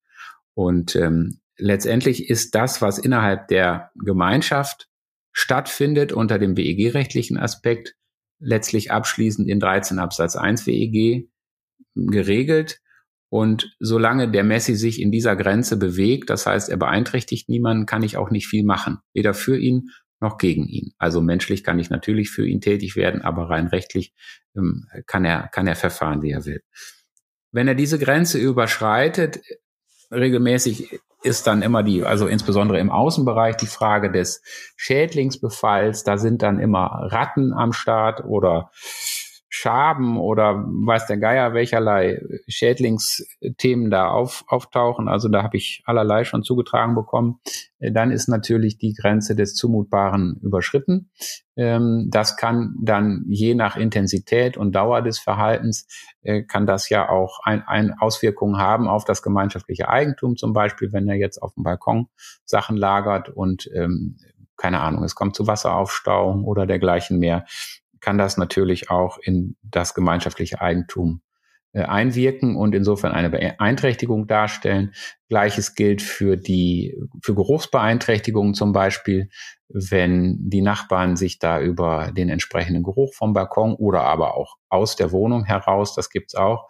Und 0.54 0.94
ähm, 0.94 1.40
letztendlich 1.56 2.28
ist 2.28 2.54
das, 2.54 2.82
was 2.82 2.98
innerhalb 2.98 3.48
der 3.48 3.90
Gemeinschaft 3.94 4.88
stattfindet 5.32 6.12
unter 6.12 6.38
dem 6.38 6.56
WEG-rechtlichen 6.56 7.38
Aspekt, 7.38 7.94
letztlich 8.38 8.90
abschließend 8.90 9.48
in 9.48 9.60
13 9.60 9.98
Absatz 9.98 10.36
1 10.36 10.66
WEG 10.66 11.30
geregelt. 11.94 12.80
Und 13.28 13.74
solange 13.80 14.30
der 14.30 14.44
Messi 14.44 14.76
sich 14.76 15.00
in 15.00 15.10
dieser 15.10 15.34
Grenze 15.34 15.78
bewegt, 15.78 16.28
das 16.28 16.46
heißt, 16.46 16.68
er 16.68 16.76
beeinträchtigt 16.76 17.48
niemanden, 17.48 17.86
kann 17.86 18.02
ich 18.02 18.18
auch 18.18 18.30
nicht 18.30 18.46
viel 18.46 18.64
machen. 18.64 18.98
Weder 19.14 19.34
für 19.34 19.58
ihn 19.58 19.90
noch 20.20 20.38
gegen 20.38 20.66
ihn. 20.66 20.92
Also 20.98 21.20
menschlich 21.20 21.64
kann 21.64 21.78
ich 21.78 21.90
natürlich 21.90 22.30
für 22.30 22.46
ihn 22.46 22.60
tätig 22.60 22.96
werden, 22.96 23.22
aber 23.22 23.50
rein 23.50 23.66
rechtlich 23.66 24.14
ähm, 24.56 24.86
kann 25.06 25.24
er, 25.24 25.48
kann 25.48 25.66
er 25.66 25.76
verfahren, 25.76 26.22
wie 26.22 26.30
er 26.30 26.44
will. 26.44 26.62
Wenn 27.52 27.68
er 27.68 27.74
diese 27.74 27.98
Grenze 27.98 28.38
überschreitet, 28.38 29.40
regelmäßig 30.10 31.00
ist 31.22 31.46
dann 31.46 31.62
immer 31.62 31.82
die, 31.82 32.04
also 32.04 32.26
insbesondere 32.28 32.78
im 32.78 32.90
Außenbereich 32.90 33.56
die 33.56 33.66
Frage 33.66 34.12
des 34.12 34.42
Schädlingsbefalls. 34.76 36.04
Da 36.04 36.18
sind 36.18 36.42
dann 36.42 36.60
immer 36.60 37.08
Ratten 37.10 37.52
am 37.52 37.72
Start 37.72 38.24
oder 38.24 38.70
Schaben 39.48 40.18
oder 40.18 40.64
weiß 40.66 41.06
der 41.06 41.18
Geier 41.18 41.54
welcherlei 41.54 42.20
Schädlingsthemen 42.48 43.90
da 43.90 44.08
auf, 44.10 44.44
auftauchen. 44.48 45.08
Also 45.08 45.28
da 45.28 45.42
habe 45.44 45.56
ich 45.56 45.82
allerlei 45.86 46.24
schon 46.24 46.42
zugetragen 46.42 46.94
bekommen. 46.94 47.40
Äh, 47.78 47.92
dann 47.92 48.10
ist 48.10 48.28
natürlich 48.28 48.78
die 48.78 48.92
Grenze 48.92 49.36
des 49.36 49.54
Zumutbaren 49.54 50.40
überschritten. 50.42 51.10
Ähm, 51.56 52.08
das 52.10 52.36
kann 52.36 52.74
dann 52.80 53.24
je 53.28 53.54
nach 53.54 53.76
Intensität 53.76 54.56
und 54.56 54.72
Dauer 54.72 55.02
des 55.02 55.20
Verhaltens, 55.20 55.86
äh, 56.22 56.42
kann 56.42 56.66
das 56.66 56.88
ja 56.88 57.08
auch 57.08 57.38
ein, 57.44 57.62
ein 57.66 57.94
Auswirkungen 57.98 58.58
haben 58.58 58.88
auf 58.88 59.04
das 59.04 59.22
gemeinschaftliche 59.22 59.88
Eigentum 59.88 60.36
zum 60.36 60.52
Beispiel, 60.52 60.92
wenn 60.92 61.08
er 61.08 61.16
jetzt 61.16 61.40
auf 61.40 61.54
dem 61.54 61.62
Balkon 61.62 62.08
Sachen 62.44 62.76
lagert 62.76 63.28
und 63.28 63.70
ähm, 63.74 64.16
keine 64.56 64.80
Ahnung, 64.80 65.04
es 65.04 65.14
kommt 65.14 65.36
zu 65.36 65.46
Wasseraufstauung 65.46 66.44
oder 66.44 66.66
dergleichen 66.66 67.18
mehr 67.18 67.44
kann 68.00 68.18
das 68.18 68.36
natürlich 68.36 68.90
auch 68.90 69.18
in 69.18 69.56
das 69.62 69.94
gemeinschaftliche 69.94 70.60
Eigentum 70.60 71.20
äh, 71.72 71.82
einwirken 71.82 72.56
und 72.56 72.74
insofern 72.74 73.12
eine 73.12 73.28
Beeinträchtigung 73.28 74.26
darstellen. 74.26 74.94
Gleiches 75.28 75.74
gilt 75.74 76.00
für 76.00 76.36
die, 76.36 76.96
für 77.22 77.34
Geruchsbeeinträchtigungen 77.34 78.54
zum 78.54 78.72
Beispiel. 78.72 79.28
Wenn 79.68 80.38
die 80.48 80.62
Nachbarn 80.62 81.16
sich 81.16 81.38
da 81.38 81.60
über 81.60 82.12
den 82.12 82.28
entsprechenden 82.28 82.82
Geruch 82.82 83.14
vom 83.14 83.32
Balkon 83.32 83.74
oder 83.74 84.02
aber 84.02 84.36
auch 84.36 84.56
aus 84.68 84.96
der 84.96 85.12
Wohnung 85.12 85.44
heraus, 85.44 85.94
das 85.94 86.10
gibt's 86.10 86.34
auch, 86.34 86.68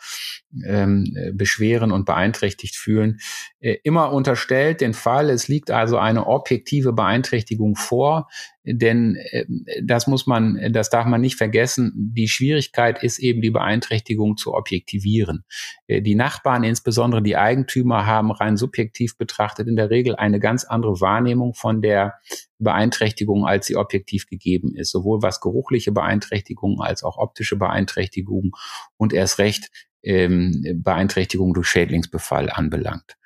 ähm, 0.65 1.05
beschweren 1.33 1.93
und 1.93 2.07
beeinträchtigt 2.07 2.77
fühlen. 2.77 3.19
Äh, 3.61 3.77
immer 3.85 4.13
unterstellt 4.13 4.81
den 4.81 4.95
Fall, 4.95 5.31
es 5.31 5.49
liegt 5.49 5.71
also 5.71 5.99
eine 5.99 6.27
objektive 6.27 6.93
Beeinträchtigung 6.93 7.75
vor, 7.77 8.29
denn 8.65 9.17
äh, 9.17 9.45
das 9.83 10.07
muss 10.07 10.27
man, 10.27 10.73
das 10.73 10.91
darf 10.91 11.07
man 11.07 11.21
nicht 11.21 11.37
vergessen. 11.37 11.93
Die 11.97 12.29
Schwierigkeit 12.29 13.03
ist 13.03 13.19
eben 13.19 13.41
die 13.41 13.51
Beeinträchtigung 13.51 14.37
zu 14.37 14.55
objektivieren. 14.55 15.45
Äh, 15.87 16.03
die 16.03 16.15
Nachbarn, 16.15 16.65
insbesondere 16.65 17.23
die 17.23 17.37
Eigentümer, 17.37 18.07
haben 18.07 18.31
rein 18.31 18.57
subjektiv 18.57 19.17
betrachtet 19.17 19.69
in 19.69 19.77
der 19.77 19.91
Regel 19.91 20.17
eine 20.17 20.41
ganz 20.41 20.65
andere 20.65 21.01
Wahrnehmung 21.01 21.55
von 21.55 21.83
der 21.83 22.15
Beeinträchtigung, 22.59 23.47
als 23.47 23.67
sie 23.67 23.77
objektiv 23.77 24.27
gegeben 24.27 24.75
ist, 24.75 24.91
sowohl 24.91 25.23
was 25.23 25.41
geruchliche 25.41 25.93
Beeinträchtigungen 25.93 26.81
als 26.81 27.03
auch 27.03 27.19
optische 27.19 27.57
Beeinträchtigungen 27.57 28.53
und 28.97 29.13
erst 29.13 29.39
recht 29.39 29.71
ähm, 30.03 30.65
Beeinträchtigung 30.77 31.53
durch 31.53 31.69
Schädlingsbefall 31.69 32.51
anbelangt. 32.51 33.17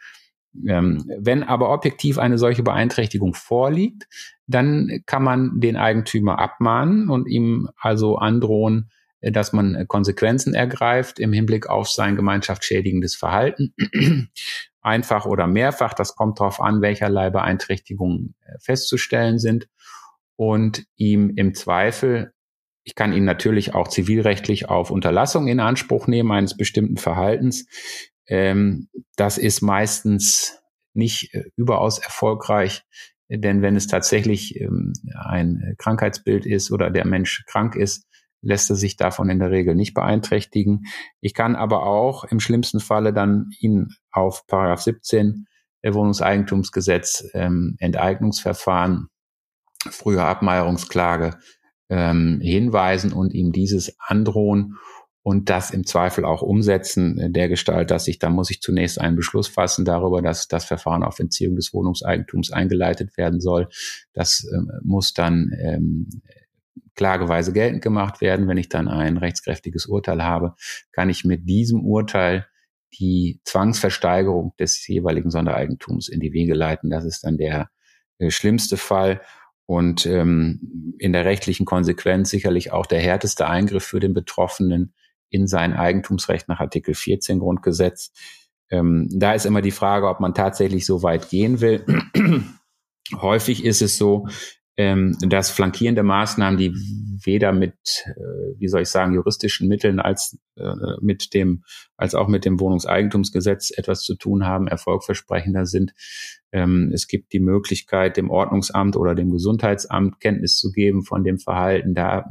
Ähm, 0.66 1.04
wenn 1.18 1.44
aber 1.44 1.70
objektiv 1.70 2.18
eine 2.18 2.38
solche 2.38 2.62
Beeinträchtigung 2.62 3.34
vorliegt, 3.34 4.08
dann 4.46 5.02
kann 5.06 5.22
man 5.22 5.60
den 5.60 5.76
Eigentümer 5.76 6.40
abmahnen 6.40 7.08
und 7.08 7.28
ihm 7.28 7.68
also 7.76 8.16
androhen, 8.16 8.90
äh, 9.20 9.30
dass 9.30 9.52
man 9.52 9.86
Konsequenzen 9.86 10.54
ergreift 10.54 11.20
im 11.20 11.32
Hinblick 11.32 11.68
auf 11.68 11.88
sein 11.88 12.16
gemeinschaftsschädigendes 12.16 13.14
Verhalten. 13.14 13.74
Einfach 14.82 15.26
oder 15.26 15.46
mehrfach, 15.46 15.94
das 15.94 16.16
kommt 16.16 16.40
darauf 16.40 16.60
an, 16.60 16.80
welcherlei 16.80 17.30
Beeinträchtigungen 17.30 18.34
äh, 18.40 18.58
festzustellen 18.60 19.38
sind. 19.38 19.68
Und 20.36 20.86
ihm 20.96 21.30
im 21.36 21.54
Zweifel 21.54 22.32
ich 22.84 22.94
kann 22.94 23.12
ihn 23.12 23.24
natürlich 23.24 23.74
auch 23.74 23.88
zivilrechtlich 23.88 24.68
auf 24.68 24.90
Unterlassung 24.90 25.48
in 25.48 25.60
Anspruch 25.60 26.06
nehmen 26.06 26.32
eines 26.32 26.56
bestimmten 26.56 26.96
Verhaltens. 26.96 27.66
Ähm, 28.26 28.88
das 29.16 29.38
ist 29.38 29.60
meistens 29.60 30.58
nicht 30.94 31.34
äh, 31.34 31.44
überaus 31.56 31.98
erfolgreich, 31.98 32.82
denn 33.28 33.62
wenn 33.62 33.76
es 33.76 33.86
tatsächlich 33.86 34.60
ähm, 34.60 34.92
ein 35.14 35.74
Krankheitsbild 35.78 36.46
ist 36.46 36.72
oder 36.72 36.90
der 36.90 37.06
Mensch 37.06 37.44
krank 37.46 37.76
ist, 37.76 38.06
lässt 38.42 38.70
er 38.70 38.76
sich 38.76 38.96
davon 38.96 39.28
in 39.28 39.38
der 39.38 39.50
Regel 39.50 39.74
nicht 39.74 39.94
beeinträchtigen. 39.94 40.86
Ich 41.20 41.34
kann 41.34 41.56
aber 41.56 41.84
auch 41.84 42.24
im 42.24 42.40
schlimmsten 42.40 42.80
Falle 42.80 43.12
dann 43.12 43.50
ihn 43.60 43.90
auf 44.12 44.46
Paragraph 44.46 44.82
17 44.82 45.46
der 45.82 45.94
Wohnungseigentumsgesetz 45.94 47.30
ähm, 47.32 47.76
Enteignungsverfahren, 47.78 49.08
frühe 49.90 50.22
Abmeierungsklage 50.22 51.38
ähm, 51.88 52.40
hinweisen 52.42 53.12
und 53.12 53.32
ihm 53.32 53.52
dieses 53.52 53.96
androhen 53.98 54.76
und 55.22 55.50
das 55.50 55.70
im 55.70 55.86
Zweifel 55.86 56.24
auch 56.24 56.42
umsetzen 56.42 57.18
äh, 57.18 57.30
der 57.30 57.48
Gestalt, 57.48 57.90
dass 57.90 58.08
ich, 58.08 58.18
da 58.18 58.30
muss 58.30 58.50
ich 58.50 58.60
zunächst 58.60 59.00
einen 59.00 59.16
Beschluss 59.16 59.48
fassen 59.48 59.84
darüber, 59.84 60.22
dass 60.22 60.48
das 60.48 60.64
Verfahren 60.64 61.02
auf 61.02 61.18
Entziehung 61.18 61.56
des 61.56 61.74
Wohnungseigentums 61.74 62.52
eingeleitet 62.52 63.16
werden 63.16 63.40
soll. 63.40 63.68
Das 64.12 64.46
ähm, 64.52 64.70
muss 64.82 65.12
dann 65.12 65.52
ähm, 65.58 66.08
klageweise 66.94 67.52
geltend 67.52 67.82
gemacht 67.82 68.20
werden. 68.20 68.48
Wenn 68.48 68.58
ich 68.58 68.68
dann 68.68 68.88
ein 68.88 69.16
rechtskräftiges 69.16 69.86
Urteil 69.86 70.22
habe, 70.22 70.54
kann 70.92 71.10
ich 71.10 71.24
mit 71.24 71.48
diesem 71.48 71.84
Urteil 71.84 72.46
die 72.98 73.40
Zwangsversteigerung 73.44 74.54
des 74.58 74.86
jeweiligen 74.86 75.30
Sondereigentums 75.30 76.08
in 76.08 76.20
die 76.20 76.32
Wege 76.32 76.54
leiten. 76.54 76.90
Das 76.90 77.04
ist 77.04 77.24
dann 77.24 77.36
der 77.36 77.70
äh, 78.18 78.30
schlimmste 78.30 78.76
Fall 78.76 79.20
und 79.66 80.04
ähm, 80.06 80.96
in 80.98 81.12
der 81.12 81.24
rechtlichen 81.24 81.64
Konsequenz 81.64 82.30
sicherlich 82.30 82.72
auch 82.72 82.86
der 82.86 83.00
härteste 83.00 83.46
Eingriff 83.46 83.84
für 83.84 84.00
den 84.00 84.14
Betroffenen 84.14 84.94
in 85.30 85.46
sein 85.46 85.74
Eigentumsrecht 85.74 86.48
nach 86.48 86.58
Artikel 86.58 86.94
14 86.94 87.38
Grundgesetz. 87.38 88.12
Ähm, 88.70 89.08
da 89.12 89.32
ist 89.32 89.46
immer 89.46 89.62
die 89.62 89.70
Frage, 89.70 90.08
ob 90.08 90.18
man 90.18 90.34
tatsächlich 90.34 90.86
so 90.86 91.02
weit 91.02 91.28
gehen 91.28 91.60
will. 91.60 91.84
Häufig 93.14 93.64
ist 93.64 93.80
es 93.80 93.96
so, 93.96 94.26
ähm, 94.80 95.14
dass 95.20 95.50
flankierende 95.50 96.02
Maßnahmen, 96.02 96.58
die 96.58 96.74
weder 97.22 97.52
mit, 97.52 97.74
äh, 98.06 98.58
wie 98.58 98.66
soll 98.66 98.80
ich 98.80 98.88
sagen, 98.88 99.12
juristischen 99.12 99.68
Mitteln 99.68 100.00
als 100.00 100.38
äh, 100.56 100.72
mit 101.02 101.34
dem, 101.34 101.64
als 101.98 102.14
auch 102.14 102.28
mit 102.28 102.46
dem 102.46 102.58
Wohnungseigentumsgesetz 102.58 103.76
etwas 103.76 104.00
zu 104.00 104.14
tun 104.14 104.46
haben, 104.46 104.68
erfolgversprechender 104.68 105.66
sind. 105.66 105.92
Ähm, 106.50 106.92
es 106.94 107.08
gibt 107.08 107.34
die 107.34 107.40
Möglichkeit, 107.40 108.16
dem 108.16 108.30
Ordnungsamt 108.30 108.96
oder 108.96 109.14
dem 109.14 109.30
Gesundheitsamt 109.30 110.18
Kenntnis 110.18 110.56
zu 110.56 110.72
geben 110.72 111.02
von 111.02 111.24
dem 111.24 111.38
Verhalten. 111.38 111.92
Da 111.92 112.30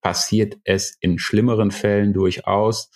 passiert 0.00 0.56
es 0.64 0.96
in 0.98 1.18
schlimmeren 1.18 1.70
Fällen 1.70 2.14
durchaus, 2.14 2.90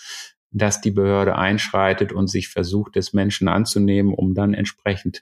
dass 0.53 0.81
die 0.81 0.91
Behörde 0.91 1.37
einschreitet 1.37 2.15
und 2.15 2.29
sich 2.29 2.49
versucht, 2.49 2.97
des 2.97 3.13
Menschen 3.13 3.47
anzunehmen, 3.47 4.15
um 4.15 4.33
dann 4.33 4.55
entsprechend 4.55 5.21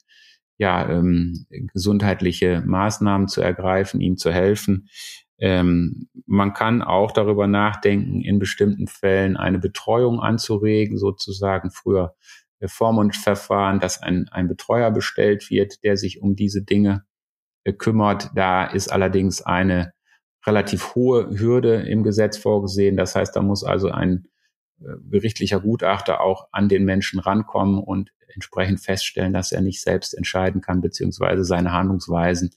ja, 0.58 0.88
ähm, 0.88 1.46
gesundheitliche 1.72 2.62
Maßnahmen 2.64 3.28
zu 3.28 3.40
ergreifen, 3.40 4.00
ihm 4.00 4.16
zu 4.16 4.32
helfen. 4.32 4.88
Ähm, 5.38 6.08
man 6.26 6.52
kann 6.52 6.82
auch 6.82 7.10
darüber 7.10 7.46
nachdenken, 7.46 8.20
in 8.20 8.38
bestimmten 8.38 8.86
Fällen 8.86 9.36
eine 9.36 9.58
Betreuung 9.58 10.20
anzuregen, 10.20 10.96
sozusagen 10.96 11.70
früher 11.70 12.14
Vormundverfahren, 12.66 13.80
dass 13.80 14.00
ein, 14.02 14.28
ein 14.30 14.48
Betreuer 14.48 14.90
bestellt 14.90 15.50
wird, 15.50 15.82
der 15.84 15.96
sich 15.96 16.22
um 16.22 16.36
diese 16.36 16.62
Dinge 16.62 17.04
äh, 17.64 17.72
kümmert. 17.72 18.30
Da 18.34 18.64
ist 18.64 18.88
allerdings 18.88 19.42
eine 19.42 19.92
relativ 20.46 20.94
hohe 20.94 21.38
Hürde 21.38 21.82
im 21.82 22.02
Gesetz 22.02 22.38
vorgesehen. 22.38 22.96
Das 22.96 23.14
heißt, 23.14 23.34
da 23.34 23.42
muss 23.42 23.64
also 23.64 23.90
ein 23.90 24.26
äh, 24.80 24.94
gerichtlicher 25.10 25.60
Gutachter 25.60 26.20
auch 26.20 26.48
an 26.52 26.68
den 26.68 26.84
Menschen 26.84 27.18
rankommen 27.18 27.78
und 27.78 28.10
entsprechend 28.34 28.80
feststellen, 28.80 29.32
dass 29.32 29.52
er 29.52 29.60
nicht 29.60 29.80
selbst 29.80 30.14
entscheiden 30.14 30.60
kann, 30.60 30.80
beziehungsweise 30.80 31.44
seine 31.44 31.72
Handlungsweisen 31.72 32.52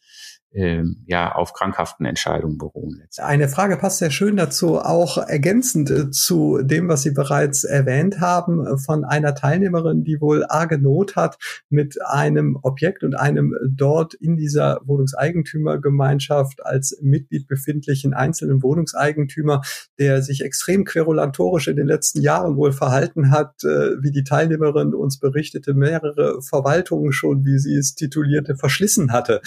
ähm, 0.58 1.04
ja 1.06 1.34
auf 1.34 1.54
krankhaften 1.54 2.06
Entscheidungen 2.08 2.58
beruhen. 2.58 3.04
Eine 3.18 3.48
Frage 3.48 3.78
passt 3.78 4.00
sehr 4.00 4.10
schön 4.10 4.38
dazu, 4.38 4.80
auch 4.80 5.20
ergänzend 5.20 5.92
äh, 5.92 6.10
zu 6.10 6.64
dem, 6.64 6.90
was 6.90 7.04
Sie 7.04 7.12
bereits 7.12 7.64
erwähnt 7.64 8.20
haben, 8.20 8.66
äh, 8.66 8.78
von 8.78 9.06
einer 9.06 9.36
Teilnehmerin, 9.36 10.04
die 10.04 10.20
wohl 10.20 10.44
arge 10.50 10.80
Not 10.80 11.16
hat 11.16 11.38
mit 11.70 12.02
einem 12.04 12.58
Objekt 12.64 13.04
und 13.04 13.14
einem 13.14 13.56
dort 13.70 14.16
in 14.16 14.36
dieser 14.36 14.82
Wohnungseigentümergemeinschaft 14.84 16.66
als 16.66 16.98
Mitglied 17.02 17.48
befindlichen 17.48 18.16
einzelnen 18.16 18.64
Wohnungseigentümer, 18.64 19.62
der 20.00 20.24
sich 20.24 20.44
extrem 20.44 20.86
querulantorisch 20.86 21.68
in 21.68 21.76
den 21.76 21.88
letzten 21.88 22.22
Jahren 22.22 22.56
wohl 22.56 22.72
verhalten 22.72 23.30
hat, 23.30 23.64
äh, 23.64 24.02
wie 24.02 24.12
die 24.12 24.24
Teilnehmerin 24.24 24.96
uns 24.96 25.20
berichtete, 25.20 25.76
mehrere 25.76 26.42
Verwaltungen 26.42 27.12
schon, 27.12 27.46
wie 27.46 27.60
sie 27.60 27.76
es 27.76 27.94
titulierte, 27.94 28.56
verschlissen 28.56 29.12
hatte. 29.12 29.42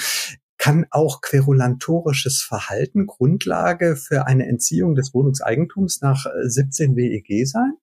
Kann 0.61 0.85
auch 0.91 1.23
querulantorisches 1.23 2.43
Verhalten 2.43 3.07
Grundlage 3.07 3.97
für 3.97 4.27
eine 4.27 4.47
Entziehung 4.47 4.95
des 4.95 5.15
Wohnungseigentums 5.15 6.03
nach 6.03 6.27
17 6.43 6.93
äh, 6.93 6.97
WEG 6.97 7.47
sein? 7.47 7.79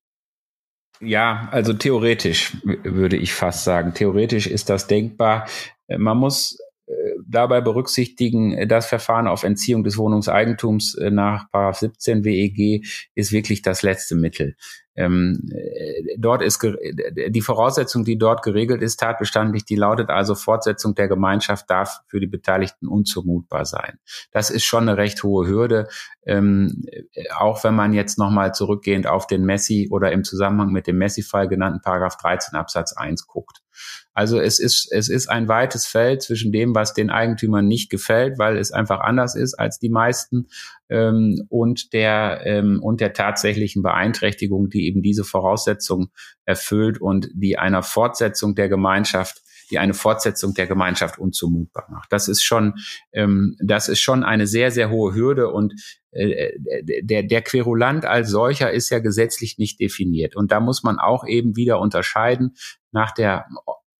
Ja, 1.00 1.48
also 1.50 1.72
theoretisch 1.72 2.56
würde 2.62 3.16
ich 3.16 3.34
fast 3.34 3.64
sagen. 3.64 3.94
Theoretisch 3.94 4.46
ist 4.46 4.70
das 4.70 4.86
denkbar. 4.86 5.48
Äh, 5.88 5.98
man 5.98 6.18
muss 6.18 6.56
dabei 7.26 7.60
berücksichtigen, 7.60 8.68
das 8.68 8.86
Verfahren 8.86 9.26
auf 9.26 9.44
Entziehung 9.44 9.84
des 9.84 9.98
Wohnungseigentums 9.98 10.96
nach 11.10 11.46
17 11.52 12.24
WEG 12.24 12.86
ist 13.14 13.32
wirklich 13.32 13.62
das 13.62 13.82
letzte 13.82 14.14
Mittel. 14.14 14.56
Ähm, 14.98 15.48
dort 16.18 16.42
ist 16.42 16.60
die 16.60 17.40
Voraussetzung, 17.40 18.04
die 18.04 18.18
dort 18.18 18.42
geregelt 18.42 18.82
ist, 18.82 18.98
tatbestandlich, 18.98 19.64
die 19.64 19.76
lautet 19.76 20.10
also, 20.10 20.34
Fortsetzung 20.34 20.96
der 20.96 21.06
Gemeinschaft 21.06 21.70
darf 21.70 22.00
für 22.08 22.18
die 22.18 22.26
Beteiligten 22.26 22.88
unzumutbar 22.88 23.64
sein. 23.64 24.00
Das 24.32 24.50
ist 24.50 24.64
schon 24.64 24.88
eine 24.88 24.98
recht 24.98 25.22
hohe 25.22 25.46
Hürde, 25.46 25.86
ähm, 26.26 26.84
auch 27.38 27.62
wenn 27.62 27.76
man 27.76 27.92
jetzt 27.92 28.18
nochmal 28.18 28.54
zurückgehend 28.54 29.06
auf 29.06 29.28
den 29.28 29.44
Messi 29.44 29.88
oder 29.92 30.10
im 30.10 30.24
Zusammenhang 30.24 30.72
mit 30.72 30.88
dem 30.88 30.98
Messi-Fall 30.98 31.46
genannten 31.46 31.80
Paragraph 31.80 32.16
13 32.16 32.58
Absatz 32.58 32.92
1 32.92 33.28
guckt. 33.28 33.60
Also 34.14 34.40
es 34.40 34.58
ist, 34.58 34.90
es 34.90 35.08
ist 35.08 35.28
ein 35.28 35.48
weites 35.48 35.86
Feld 35.86 36.22
zwischen 36.22 36.52
dem, 36.52 36.74
was 36.74 36.94
den 36.94 37.10
Eigentümern 37.10 37.66
nicht 37.66 37.90
gefällt, 37.90 38.38
weil 38.38 38.56
es 38.56 38.72
einfach 38.72 39.00
anders 39.00 39.34
ist 39.34 39.54
als 39.54 39.78
die 39.78 39.90
meisten, 39.90 40.48
ähm, 40.88 41.46
und 41.48 41.92
der, 41.92 42.42
ähm, 42.44 42.80
und 42.82 43.00
der 43.00 43.12
tatsächlichen 43.12 43.82
Beeinträchtigung, 43.82 44.70
die 44.70 44.86
eben 44.86 45.02
diese 45.02 45.24
Voraussetzung 45.24 46.10
erfüllt 46.44 47.00
und 47.00 47.28
die 47.34 47.58
einer 47.58 47.82
Fortsetzung 47.82 48.54
der 48.54 48.68
Gemeinschaft 48.68 49.42
die 49.70 49.78
eine 49.78 49.94
Fortsetzung 49.94 50.54
der 50.54 50.66
Gemeinschaft 50.66 51.18
unzumutbar 51.18 51.86
macht. 51.90 52.12
Das 52.12 52.28
ist 52.28 52.42
schon, 52.42 52.74
ähm, 53.12 53.56
das 53.60 53.88
ist 53.88 54.00
schon 54.00 54.24
eine 54.24 54.46
sehr, 54.46 54.70
sehr 54.70 54.90
hohe 54.90 55.14
Hürde 55.14 55.48
und 55.48 55.74
äh, 56.10 56.52
der, 57.02 57.22
der 57.22 57.42
Querulant 57.42 58.04
als 58.04 58.30
solcher 58.30 58.70
ist 58.70 58.90
ja 58.90 58.98
gesetzlich 58.98 59.58
nicht 59.58 59.80
definiert. 59.80 60.36
Und 60.36 60.52
da 60.52 60.60
muss 60.60 60.82
man 60.82 60.98
auch 60.98 61.26
eben 61.26 61.56
wieder 61.56 61.80
unterscheiden 61.80 62.56
nach 62.92 63.12
der 63.12 63.46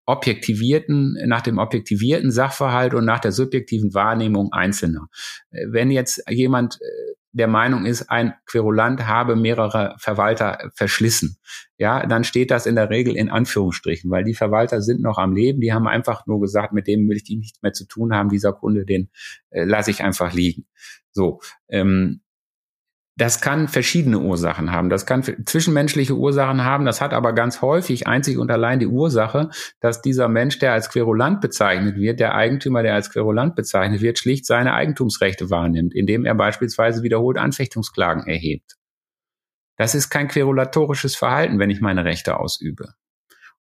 objektivierten, 0.06 1.18
nach 1.26 1.42
dem 1.42 1.58
objektivierten 1.58 2.30
Sachverhalt 2.30 2.94
und 2.94 3.04
nach 3.04 3.20
der 3.20 3.32
subjektiven 3.32 3.92
Wahrnehmung 3.92 4.52
Einzelner. 4.52 5.08
Wenn 5.50 5.90
jetzt 5.90 6.22
jemand 6.30 6.80
äh, 6.80 7.14
der 7.38 7.48
Meinung 7.48 7.86
ist, 7.86 8.10
ein 8.10 8.34
Querulant 8.46 9.06
habe 9.06 9.36
mehrere 9.36 9.94
Verwalter 9.98 10.70
verschlissen, 10.74 11.38
ja, 11.78 12.04
dann 12.06 12.24
steht 12.24 12.50
das 12.50 12.66
in 12.66 12.74
der 12.74 12.90
Regel 12.90 13.16
in 13.16 13.30
Anführungsstrichen, 13.30 14.10
weil 14.10 14.24
die 14.24 14.34
Verwalter 14.34 14.82
sind 14.82 15.00
noch 15.00 15.16
am 15.18 15.34
Leben, 15.34 15.60
die 15.60 15.72
haben 15.72 15.88
einfach 15.88 16.26
nur 16.26 16.40
gesagt, 16.40 16.72
mit 16.72 16.86
dem 16.86 17.08
will 17.08 17.16
ich 17.16 17.24
die 17.24 17.36
nichts 17.36 17.62
mehr 17.62 17.72
zu 17.72 17.86
tun 17.86 18.14
haben, 18.14 18.28
dieser 18.28 18.52
Kunde, 18.52 18.84
den 18.84 19.10
äh, 19.50 19.64
lasse 19.64 19.90
ich 19.90 20.02
einfach 20.02 20.34
liegen. 20.34 20.66
So, 21.12 21.40
ähm, 21.68 22.20
das 23.18 23.40
kann 23.40 23.66
verschiedene 23.66 24.20
Ursachen 24.20 24.70
haben. 24.70 24.90
Das 24.90 25.04
kann 25.04 25.24
zwischenmenschliche 25.24 26.14
Ursachen 26.14 26.62
haben. 26.62 26.84
Das 26.84 27.00
hat 27.00 27.12
aber 27.12 27.32
ganz 27.32 27.62
häufig 27.62 28.06
einzig 28.06 28.38
und 28.38 28.48
allein 28.48 28.78
die 28.78 28.86
Ursache, 28.86 29.50
dass 29.80 30.00
dieser 30.02 30.28
Mensch, 30.28 30.60
der 30.60 30.72
als 30.72 30.88
Querulant 30.88 31.40
bezeichnet 31.40 31.96
wird, 31.96 32.20
der 32.20 32.36
Eigentümer, 32.36 32.84
der 32.84 32.94
als 32.94 33.10
Querulant 33.10 33.56
bezeichnet 33.56 34.02
wird, 34.02 34.20
schlicht 34.20 34.46
seine 34.46 34.72
Eigentumsrechte 34.72 35.50
wahrnimmt, 35.50 35.96
indem 35.96 36.24
er 36.24 36.36
beispielsweise 36.36 37.02
wiederholt 37.02 37.38
Anfechtungsklagen 37.38 38.24
erhebt. 38.24 38.76
Das 39.76 39.96
ist 39.96 40.10
kein 40.10 40.28
querulatorisches 40.28 41.16
Verhalten, 41.16 41.58
wenn 41.58 41.70
ich 41.70 41.80
meine 41.80 42.04
Rechte 42.04 42.38
ausübe. 42.38 42.94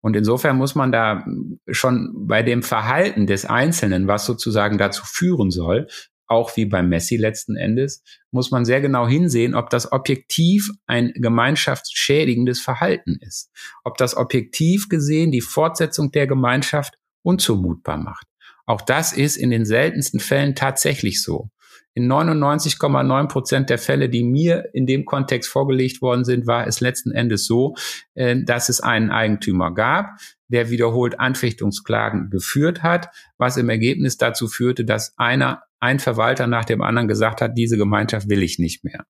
Und 0.01 0.17
insofern 0.17 0.57
muss 0.57 0.75
man 0.75 0.91
da 0.91 1.25
schon 1.71 2.27
bei 2.27 2.43
dem 2.43 2.61
Verhalten 2.61 3.25
des 3.25 3.45
Einzelnen, 3.45 4.07
was 4.07 4.25
sozusagen 4.25 4.77
dazu 4.77 5.03
führen 5.05 5.49
soll, 5.49 5.87
auch 6.27 6.55
wie 6.57 6.65
beim 6.65 6.89
Messi 6.89 7.17
letzten 7.17 7.55
Endes, 7.55 8.03
muss 8.31 8.51
man 8.51 8.65
sehr 8.65 8.81
genau 8.81 9.07
hinsehen, 9.07 9.55
ob 9.55 9.69
das 9.69 9.91
objektiv 9.91 10.69
ein 10.87 11.13
gemeinschaftsschädigendes 11.15 12.61
Verhalten 12.61 13.17
ist. 13.21 13.51
Ob 13.83 13.97
das 13.97 14.15
objektiv 14.17 14.89
gesehen 14.89 15.31
die 15.31 15.41
Fortsetzung 15.41 16.11
der 16.11 16.27
Gemeinschaft 16.27 16.97
unzumutbar 17.21 17.97
macht. 17.97 18.27
Auch 18.65 18.81
das 18.81 19.13
ist 19.13 19.37
in 19.37 19.51
den 19.51 19.65
seltensten 19.65 20.19
Fällen 20.19 20.55
tatsächlich 20.55 21.21
so. 21.21 21.49
In 21.93 22.11
99,9 22.11 23.27
Prozent 23.29 23.69
der 23.69 23.77
Fälle, 23.77 24.09
die 24.09 24.23
mir 24.23 24.69
in 24.73 24.85
dem 24.85 25.05
Kontext 25.05 25.49
vorgelegt 25.49 26.01
worden 26.01 26.25
sind, 26.25 26.45
war 26.45 26.67
es 26.67 26.81
letzten 26.81 27.11
Endes 27.11 27.45
so, 27.45 27.75
äh, 28.15 28.35
dass 28.43 28.67
es 28.67 28.81
einen 28.81 29.11
Eigentümer 29.11 29.73
gab, 29.73 30.17
der 30.49 30.69
wiederholt 30.69 31.19
Anfechtungsklagen 31.19 32.29
geführt 32.29 32.83
hat, 32.83 33.07
was 33.37 33.55
im 33.55 33.69
Ergebnis 33.69 34.17
dazu 34.17 34.47
führte, 34.47 34.83
dass 34.83 35.13
einer 35.17 35.63
ein 35.79 35.99
Verwalter 35.99 36.47
nach 36.47 36.65
dem 36.65 36.81
anderen 36.81 37.07
gesagt 37.07 37.41
hat, 37.41 37.57
diese 37.57 37.77
Gemeinschaft 37.77 38.29
will 38.29 38.43
ich 38.43 38.59
nicht 38.59 38.83
mehr. 38.83 39.05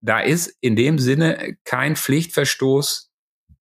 Da 0.00 0.20
ist 0.20 0.56
in 0.60 0.76
dem 0.76 0.98
Sinne 0.98 1.56
kein 1.64 1.96
Pflichtverstoß 1.96 3.10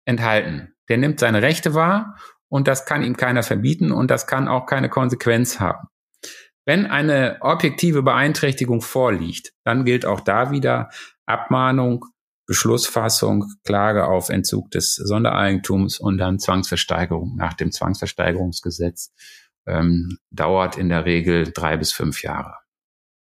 enthalten. 0.06 0.74
Der 0.90 0.98
nimmt 0.98 1.20
seine 1.20 1.42
Rechte 1.42 1.74
wahr 1.74 2.18
und 2.48 2.68
das 2.68 2.86
kann 2.86 3.04
ihm 3.04 3.16
keiner 3.16 3.44
verbieten 3.44 3.92
und 3.92 4.10
das 4.10 4.28
kann 4.28 4.48
auch 4.48 4.66
keine 4.66 4.90
Konsequenz 4.90 5.60
haben. 5.60 5.88
Wenn 6.66 6.86
eine 6.86 7.38
objektive 7.42 8.04
Beeinträchtigung 8.04 8.82
vorliegt, 8.82 9.54
dann 9.64 9.86
gilt 9.86 10.06
auch 10.06 10.22
da 10.22 10.52
wieder 10.52 10.90
Abmahnung, 11.26 12.06
Beschlussfassung, 12.46 13.46
Klage 13.64 14.06
auf 14.06 14.30
Entzug 14.30 14.72
des 14.72 14.96
Sondereigentums 14.96 16.00
und 16.00 16.18
dann 16.18 16.40
Zwangsversteigerung 16.40 17.36
nach 17.36 17.54
dem 17.54 17.72
Zwangsversteigerungsgesetz 17.72 19.14
ähm, 19.68 20.18
dauert 20.32 20.77
in 20.77 20.89
der 20.89 21.06
Regel 21.06 21.51
drei 21.53 21.77
bis 21.77 21.91
fünf 21.91 22.24
Jahre. 22.24 22.56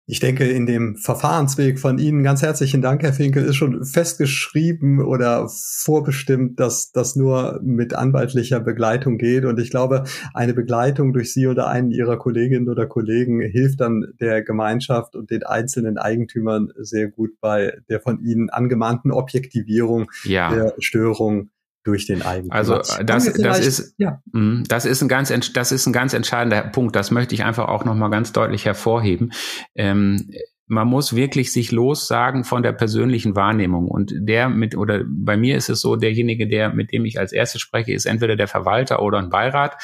Ich 0.07 0.19
denke, 0.19 0.47
in 0.47 0.67
dem 0.67 0.97
Verfahrensweg 0.97 1.79
von 1.79 1.97
Ihnen 1.97 2.21
ganz 2.21 2.43
herzlichen 2.43 2.83
Dank, 2.83 3.01
Herr 3.01 3.13
Finkel, 3.13 3.43
ist 3.43 3.55
schon 3.55 3.83
festgeschrieben 3.83 5.01
oder 5.01 5.49
vorbestimmt, 5.49 6.59
dass 6.59 6.91
das 6.91 7.15
nur 7.15 7.59
mit 7.63 7.95
anwaltlicher 7.95 8.59
Begleitung 8.59 9.17
geht. 9.17 9.45
Und 9.45 9.59
ich 9.59 9.71
glaube, 9.71 10.03
eine 10.35 10.53
Begleitung 10.53 11.11
durch 11.11 11.33
Sie 11.33 11.47
oder 11.47 11.69
einen 11.69 11.89
Ihrer 11.89 12.17
Kolleginnen 12.17 12.69
oder 12.69 12.85
Kollegen 12.85 13.41
hilft 13.41 13.81
dann 13.81 14.13
der 14.19 14.43
Gemeinschaft 14.43 15.15
und 15.15 15.31
den 15.31 15.41
einzelnen 15.41 15.97
Eigentümern 15.97 16.71
sehr 16.77 17.07
gut 17.07 17.31
bei 17.41 17.75
der 17.89 17.99
von 17.99 18.19
Ihnen 18.19 18.51
angemahnten 18.51 19.11
Objektivierung 19.11 20.11
ja. 20.23 20.53
der 20.53 20.75
Störung 20.77 21.49
durch 21.85 22.05
den 22.07 22.23
Eigentümer. 22.23 22.55
Also 22.55 22.81
das, 23.03 23.31
das 23.33 23.59
ist 23.59 23.95
ja. 23.97 24.21
Mhm, 24.33 24.65
das 24.67 24.85
ist 24.85 25.01
ein 25.01 25.07
ganz 25.07 25.31
das 25.53 25.71
ist 25.71 25.85
ein 25.85 25.93
ganz 25.93 26.13
entscheidender 26.13 26.63
Punkt. 26.63 26.95
Das 26.95 27.11
möchte 27.11 27.35
ich 27.35 27.43
einfach 27.43 27.67
auch 27.67 27.85
noch 27.85 27.95
mal 27.95 28.09
ganz 28.09 28.33
deutlich 28.33 28.65
hervorheben. 28.65 29.31
Ähm, 29.75 30.31
man 30.67 30.87
muss 30.87 31.15
wirklich 31.15 31.51
sich 31.51 31.71
lossagen 31.71 32.43
von 32.43 32.63
der 32.63 32.71
persönlichen 32.73 33.35
Wahrnehmung. 33.35 33.87
Und 33.87 34.13
der 34.17 34.49
mit, 34.49 34.75
oder 34.75 35.03
bei 35.07 35.37
mir 35.37 35.57
ist 35.57 35.69
es 35.69 35.79
so, 35.79 35.95
derjenige, 35.95 36.47
der, 36.47 36.73
mit 36.73 36.91
dem 36.91 37.05
ich 37.05 37.19
als 37.19 37.31
erstes 37.31 37.61
spreche, 37.61 37.93
ist 37.93 38.05
entweder 38.05 38.35
der 38.35 38.47
Verwalter 38.47 39.01
oder 39.03 39.19
ein 39.19 39.29
Beirat. 39.29 39.75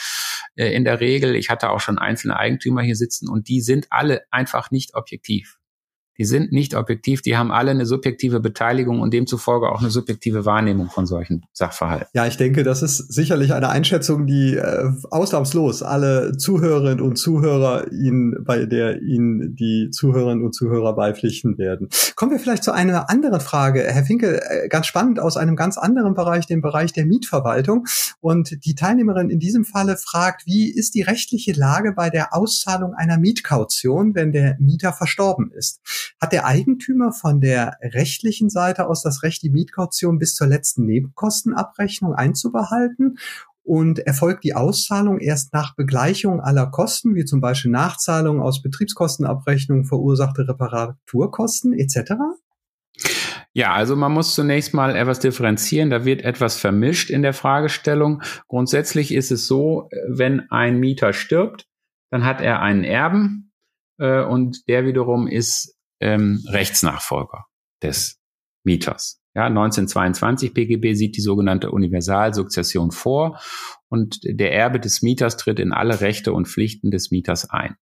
Äh, 0.55 0.73
in 0.73 0.83
der 0.83 0.99
Regel, 0.99 1.35
ich 1.35 1.51
hatte 1.51 1.69
auch 1.69 1.79
schon 1.79 1.99
einzelne 1.99 2.37
Eigentümer 2.37 2.81
hier 2.81 2.95
sitzen 2.95 3.29
und 3.29 3.47
die 3.47 3.61
sind 3.61 3.87
alle 3.91 4.21
einfach 4.31 4.71
nicht 4.71 4.95
objektiv 4.95 5.59
die 6.21 6.25
sind 6.25 6.51
nicht 6.51 6.75
objektiv, 6.75 7.23
die 7.23 7.35
haben 7.35 7.51
alle 7.51 7.71
eine 7.71 7.87
subjektive 7.87 8.39
Beteiligung 8.41 8.99
und 8.99 9.11
demzufolge 9.11 9.71
auch 9.71 9.81
eine 9.81 9.89
subjektive 9.89 10.45
Wahrnehmung 10.45 10.91
von 10.91 11.07
solchen 11.07 11.47
Sachverhalten. 11.51 12.05
Ja, 12.13 12.27
ich 12.27 12.37
denke, 12.37 12.61
das 12.61 12.83
ist 12.83 13.11
sicherlich 13.11 13.55
eine 13.55 13.69
Einschätzung, 13.69 14.27
die 14.27 14.53
äh, 14.53 14.91
ausnahmslos 15.09 15.81
alle 15.81 16.37
Zuhörerinnen 16.37 17.01
und 17.01 17.15
Zuhörer 17.15 17.91
Ihnen, 17.91 18.35
bei 18.45 18.67
der 18.67 19.01
Ihnen 19.01 19.55
die 19.55 19.89
Zuhörerinnen 19.89 20.45
und 20.45 20.53
Zuhörer 20.53 20.93
beipflichten 20.93 21.57
werden. 21.57 21.89
Kommen 22.15 22.33
wir 22.33 22.39
vielleicht 22.39 22.63
zu 22.63 22.71
einer 22.71 23.09
anderen 23.09 23.41
Frage. 23.41 23.81
Herr 23.81 24.03
Finkel, 24.03 24.43
äh, 24.47 24.67
ganz 24.67 24.85
spannend 24.85 25.19
aus 25.19 25.37
einem 25.37 25.55
ganz 25.55 25.79
anderen 25.79 26.13
Bereich, 26.13 26.45
dem 26.45 26.61
Bereich 26.61 26.93
der 26.93 27.07
Mietverwaltung. 27.07 27.87
Und 28.19 28.63
die 28.63 28.75
Teilnehmerin 28.75 29.31
in 29.31 29.39
diesem 29.39 29.65
Falle 29.65 29.97
fragt, 29.97 30.45
wie 30.45 30.69
ist 30.71 30.93
die 30.93 31.01
rechtliche 31.01 31.53
Lage 31.53 31.93
bei 31.93 32.11
der 32.11 32.35
Auszahlung 32.35 32.93
einer 32.93 33.17
Mietkaution, 33.17 34.13
wenn 34.13 34.31
der 34.31 34.55
Mieter 34.59 34.93
verstorben 34.93 35.51
ist? 35.51 35.81
Hat 36.19 36.33
der 36.33 36.45
Eigentümer 36.45 37.11
von 37.11 37.39
der 37.39 37.77
rechtlichen 37.81 38.49
Seite 38.49 38.87
aus 38.87 39.03
das 39.03 39.23
Recht, 39.23 39.43
die 39.43 39.49
Mietkaution 39.49 40.17
bis 40.17 40.35
zur 40.35 40.47
letzten 40.47 40.85
Nebenkostenabrechnung 40.85 42.13
einzubehalten 42.13 43.17
und 43.63 43.99
erfolgt 43.99 44.43
die 44.43 44.55
Auszahlung 44.55 45.19
erst 45.19 45.53
nach 45.53 45.75
Begleichung 45.75 46.41
aller 46.41 46.67
Kosten, 46.67 47.15
wie 47.15 47.25
zum 47.25 47.41
Beispiel 47.41 47.71
Nachzahlung 47.71 48.41
aus 48.41 48.61
Betriebskostenabrechnung, 48.61 49.85
verursachte 49.85 50.47
Reparaturkosten 50.47 51.73
etc.? 51.73 52.13
Ja, 53.53 53.73
also 53.73 53.95
man 53.95 54.13
muss 54.13 54.33
zunächst 54.33 54.73
mal 54.73 54.95
etwas 54.95 55.19
differenzieren. 55.19 55.89
Da 55.89 56.05
wird 56.05 56.21
etwas 56.21 56.55
vermischt 56.55 57.09
in 57.09 57.21
der 57.21 57.33
Fragestellung. 57.33 58.21
Grundsätzlich 58.47 59.13
ist 59.13 59.31
es 59.31 59.45
so, 59.45 59.89
wenn 60.07 60.49
ein 60.49 60.79
Mieter 60.79 61.11
stirbt, 61.11 61.67
dann 62.11 62.23
hat 62.23 62.41
er 62.41 62.61
einen 62.61 62.83
Erben 62.83 63.51
äh, 63.99 64.23
und 64.23 64.67
der 64.67 64.85
wiederum 64.85 65.27
ist 65.27 65.75
ähm, 66.01 66.43
Rechtsnachfolger 66.47 67.45
des 67.81 68.19
Mieters. 68.63 69.21
Ja, 69.33 69.45
1922 69.45 70.53
PGB 70.53 70.93
sieht 70.93 71.15
die 71.15 71.21
sogenannte 71.21 71.71
Universalsukzession 71.71 72.91
vor 72.91 73.39
und 73.87 74.19
der 74.23 74.53
Erbe 74.53 74.79
des 74.79 75.01
Mieters 75.01 75.37
tritt 75.37 75.59
in 75.59 75.71
alle 75.71 76.01
Rechte 76.01 76.33
und 76.33 76.49
Pflichten 76.49 76.91
des 76.91 77.11
Mieters 77.11 77.49
ein. 77.49 77.75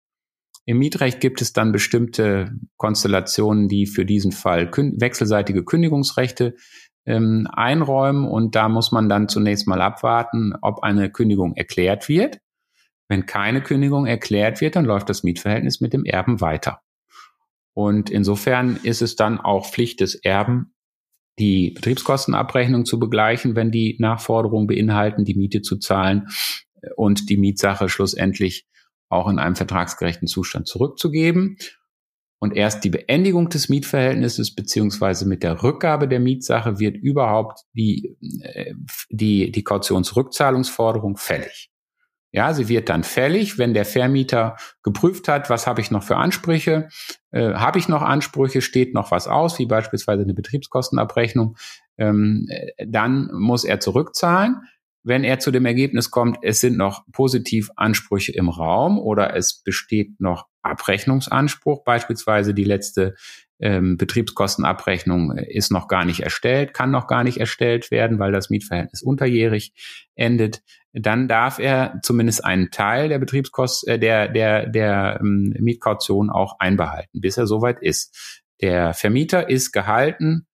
Im 0.65 0.77
Mietrecht 0.77 1.19
gibt 1.19 1.41
es 1.41 1.51
dann 1.51 1.71
bestimmte 1.71 2.51
Konstellationen, 2.77 3.67
die 3.67 3.88
für 3.88 4.05
diesen 4.05 4.32
Fall 4.32 4.69
wechselseitige 4.71 5.65
Kündigungsrechte 5.65 6.55
ähm, 7.08 7.47
einräumen 7.51 8.27
und 8.27 8.55
da 8.55 8.69
muss 8.69 8.91
man 8.91 9.10
dann 9.10 9.27
zunächst 9.27 9.67
mal 9.67 9.82
abwarten, 9.82 10.53
ob 10.62 10.84
eine 10.84 11.12
Kündigung 11.12 11.55
erklärt 11.55 12.08
wird. 12.08 12.39
Wenn 13.08 13.25
keine 13.25 13.63
Kündigung 13.63 14.05
erklärt 14.05 14.62
wird, 14.62 14.75
dann 14.75 14.86
läuft 14.86 15.10
das 15.10 15.23
Mietverhältnis 15.23 15.82
mit 15.82 15.93
dem 15.93 16.05
Erben 16.05 16.41
weiter. 16.41 16.82
Und 17.80 18.10
insofern 18.10 18.78
ist 18.84 19.02
es 19.02 19.15
dann 19.15 19.39
auch 19.39 19.65
Pflicht 19.65 20.02
des 20.02 20.15
Erben, 20.15 20.74
die 21.39 21.72
Betriebskostenabrechnung 21.72 22.84
zu 22.84 23.00
begleichen, 23.00 23.56
wenn 23.56 23.72
die 23.72 23.96
Nachforderungen 24.00 24.68
beinhalten, 24.68 25.24
die 25.24 25.36
Miete 25.36 25.62
zu 25.62 25.78
zahlen 25.78 26.28
und 26.98 27.30
die 27.30 27.38
Mietsache 27.38 27.88
schlussendlich 27.88 28.68
auch 29.08 29.30
in 29.30 29.39
einem 29.39 29.56
vertragsgerechten 29.56 30.28
Zustand 30.28 30.68
zurückzugeben. 30.68 31.56
Und 32.42 32.54
erst 32.54 32.84
die 32.84 32.89
Beendigung 32.89 33.48
des 33.48 33.70
Mietverhältnisses 33.70 34.54
beziehungsweise 34.54 35.26
mit 35.26 35.42
der 35.42 35.63
Rückgabe 35.63 36.10
der 36.10 36.20
Mietsache 36.20 36.80
wird 36.80 36.98
überhaupt 36.98 37.62
die, 37.72 38.18
äh, 38.42 38.74
die, 39.10 39.54
die 39.54 39.63
Kautionsrückzahlungsforderung 39.63 41.15
fällig. 41.15 41.70
Ja, 42.32 42.54
sie 42.54 42.70
wird 42.70 42.89
dann 42.89 43.04
fällig, 43.04 43.58
wenn 43.58 43.74
der 43.74 43.86
Vermieter 43.86 44.56
geprüft 44.84 45.28
hat, 45.28 45.50
was 45.50 45.65
habe 45.65 45.82
ich 45.82 45.89
noch 45.89 46.04
für 46.04 46.18
Ansprüche, 46.18 46.89
äh, 47.32 47.54
habe 47.54 47.80
ich 47.80 47.88
noch 47.88 48.04
Ansprüche, 48.04 48.62
steht 48.62 48.94
noch 48.94 49.10
was 49.10 49.28
aus, 49.28 49.58
wie 49.58 49.65
beispielsweise 49.65 50.24
eine 50.24 50.36
Betriebskostenabrechnung, 50.36 51.58
ähm, 51.98 52.46
äh, 52.50 52.86
dann 52.88 53.30
muss 53.34 53.63
er 53.63 53.80
zurückzahlen. 53.80 54.62
Wenn 55.02 55.24
er 55.24 55.39
zu 55.39 55.50
dem 55.50 55.65
Ergebnis 55.65 56.12
kommt, 56.12 56.38
es 56.44 56.60
sind 56.60 56.78
noch 56.78 57.04
positiv 57.12 57.72
Ansprüche 57.76 58.34
im 58.34 58.50
Raum 58.50 59.00
oder 59.00 59.36
es 59.36 59.63
besteht 59.63 60.20
noch 60.20 60.48
Abrechnungsanspruch, 60.62 61.84
beispielsweise 61.84 62.54
die 62.54 62.65
letzte 62.65 63.15
ähm, 63.60 63.98
Betriebskostenabrechnung 63.98 65.38
äh, 65.38 65.52
ist 65.52 65.72
noch 65.72 65.88
gar 65.88 66.06
nicht 66.06 66.22
erstellt, 66.22 66.74
kann 66.74 66.92
noch 66.92 67.08
gar 67.08 67.24
nicht 67.24 67.39
erstellt 67.39 67.92
werden, 67.92 68.20
weil 68.20 68.32
das 68.32 68.50
Mietverhältnis 68.50 69.02
unterjährig 69.02 69.74
endet, 70.15 70.62
dann 70.93 71.28
darf 71.28 71.60
er 71.60 71.99
zumindest 72.02 72.43
einen 72.43 72.71
Teil 72.71 73.10
der 73.10 73.19
Betriebskosten, 73.19 73.93
äh, 73.93 73.99
der, 73.99 74.28
der, 74.30 74.67
der 74.67 75.19
ähm, 75.21 75.54
Mietkaution 75.60 76.30
auch 76.30 76.60
einbehalten, 76.60 77.21
bis 77.21 77.38
er 77.38 77.47
soweit 77.47 77.82
ist. 77.82 78.43
Der 78.62 78.93
Vermieter 78.93 79.49
ist 79.49 79.71
gehalten, 79.71 80.47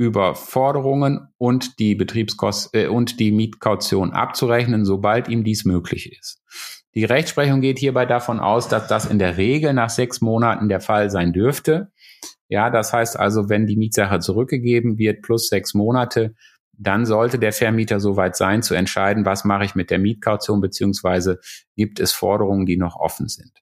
über 0.00 0.34
Forderungen 0.34 1.28
und 1.36 1.78
die 1.78 1.94
Betriebskosten 1.94 2.80
äh, 2.80 2.86
und 2.86 3.20
die 3.20 3.32
Mietkaution 3.32 4.12
abzurechnen, 4.12 4.86
sobald 4.86 5.28
ihm 5.28 5.44
dies 5.44 5.66
möglich 5.66 6.16
ist. 6.18 6.40
Die 6.94 7.04
Rechtsprechung 7.04 7.60
geht 7.60 7.78
hierbei 7.78 8.06
davon 8.06 8.40
aus, 8.40 8.68
dass 8.68 8.88
das 8.88 9.04
in 9.04 9.18
der 9.18 9.36
Regel 9.36 9.74
nach 9.74 9.90
sechs 9.90 10.20
Monaten 10.20 10.68
der 10.68 10.80
Fall 10.80 11.10
sein 11.10 11.32
dürfte. 11.32 11.92
Ja, 12.48 12.70
das 12.70 12.92
heißt 12.92 13.18
also, 13.18 13.48
wenn 13.48 13.66
die 13.66 13.76
Mietsache 13.76 14.20
zurückgegeben 14.20 14.98
wird 14.98 15.22
plus 15.22 15.48
sechs 15.48 15.74
Monate, 15.74 16.34
dann 16.80 17.04
sollte 17.04 17.38
der 17.38 17.52
Vermieter 17.52 18.00
soweit 18.00 18.36
sein, 18.36 18.62
zu 18.62 18.74
entscheiden, 18.74 19.26
was 19.26 19.44
mache 19.44 19.64
ich 19.64 19.74
mit 19.74 19.90
der 19.90 19.98
Mietkaution, 19.98 20.60
beziehungsweise 20.60 21.38
gibt 21.76 22.00
es 22.00 22.12
Forderungen, 22.12 22.64
die 22.64 22.78
noch 22.78 22.96
offen 22.96 23.28
sind. 23.28 23.52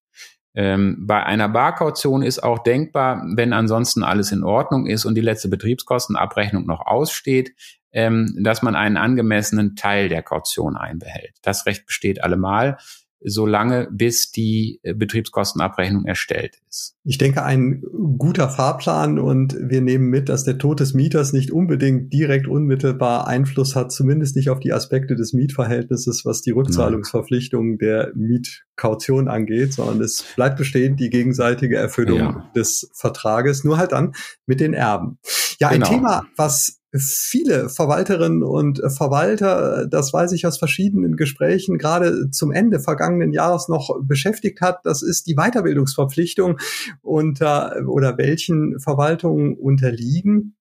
Ähm, 0.55 1.05
bei 1.07 1.23
einer 1.25 1.49
Barkaution 1.49 2.23
ist 2.23 2.43
auch 2.43 2.61
denkbar, 2.61 3.25
wenn 3.35 3.53
ansonsten 3.53 4.03
alles 4.03 4.33
in 4.33 4.45
Ordnung 4.45 4.87
ist 4.87 5.05
und 5.05 5.15
die 5.15 5.21
letzte 5.21 5.49
Betriebskostenabrechnung 5.49 6.65
noch 6.65 6.87
aussteht, 6.87 7.53
ähm, 7.93 8.39
dass 8.41 8.63
man 8.63 8.77
einen 8.77 8.97
angemessenen 8.97 9.75
Teil 9.75 10.09
der 10.09 10.23
Kaution 10.23 10.77
einbehält. 10.77 11.35
Das 11.43 11.67
Recht 11.67 11.87
besteht 11.87 12.23
allemal 12.23 12.79
solange 13.25 13.89
bis 13.91 14.31
die 14.31 14.81
äh, 14.83 14.95
Betriebskostenabrechnung 14.95 16.05
erstellt 16.05 16.57
ist. 16.69 16.97
Ich 17.05 17.19
denke, 17.19 17.43
ein 17.43 17.83
guter 18.17 18.49
Fahrplan 18.49 19.19
und 19.19 19.57
wir 19.61 19.81
nehmen 19.81 20.09
mit, 20.09 20.29
dass 20.29 20.45
der 20.45 20.59
Tod 20.59 20.81
des 20.81 20.95
Mieters 20.95 21.33
nicht 21.33 21.51
unbedingt 21.51 22.13
direkt 22.13 22.47
unmittelbar 22.47 23.27
Einfluss 23.27 23.75
hat, 23.75 23.91
zumindest 23.93 24.37
nicht 24.37 24.51
auf 24.51 24.61
die 24.61 24.73
Aspekte 24.73 25.17
des 25.17 25.33
Mietverhältnisses, 25.33 26.25
was 26.25 26.43
die 26.43 26.53
Rückzahlungsverpflichtungen 26.53 27.79
der 27.79 28.13
Mietkaution 28.15 29.29
angeht, 29.29 29.73
sondern 29.73 30.01
es 30.01 30.25
bleibt 30.37 30.59
bestehen 30.59 30.97
die 30.97 31.11
gegenseitige 31.11 31.77
Erfüllung 31.77 32.19
ja. 32.19 32.51
des 32.55 32.91
Vertrages, 32.95 33.65
nur 33.65 33.79
halt 33.79 33.93
dann 33.93 34.13
mit 34.47 34.61
den 34.61 34.75
Erben. 34.75 35.19
Ja, 35.59 35.69
ein 35.69 35.81
genau. 35.81 35.89
Thema, 35.89 36.27
was 36.37 36.78
viele 36.97 37.69
Verwalterinnen 37.69 38.43
und 38.43 38.81
Verwalter, 38.97 39.87
das 39.87 40.13
weiß 40.13 40.33
ich 40.33 40.47
aus 40.47 40.59
verschiedenen 40.59 41.17
Gesprächen, 41.17 41.77
gerade 41.79 42.31
zum 42.31 42.51
Ende 42.51 42.81
vergangenen 42.81 43.33
Jahres 43.33 43.69
noch 43.69 43.91
beschäftigt 44.03 44.61
hat. 44.61 44.81
Das 44.85 45.03
ist 45.03 45.27
die 45.27 45.35
Weiterbildungsverpflichtung 45.35 46.59
unter 47.03 47.77
oder 47.87 48.17
welchen 48.17 48.81
Verwaltungen 48.81 49.55
unterliegen. 49.55 50.57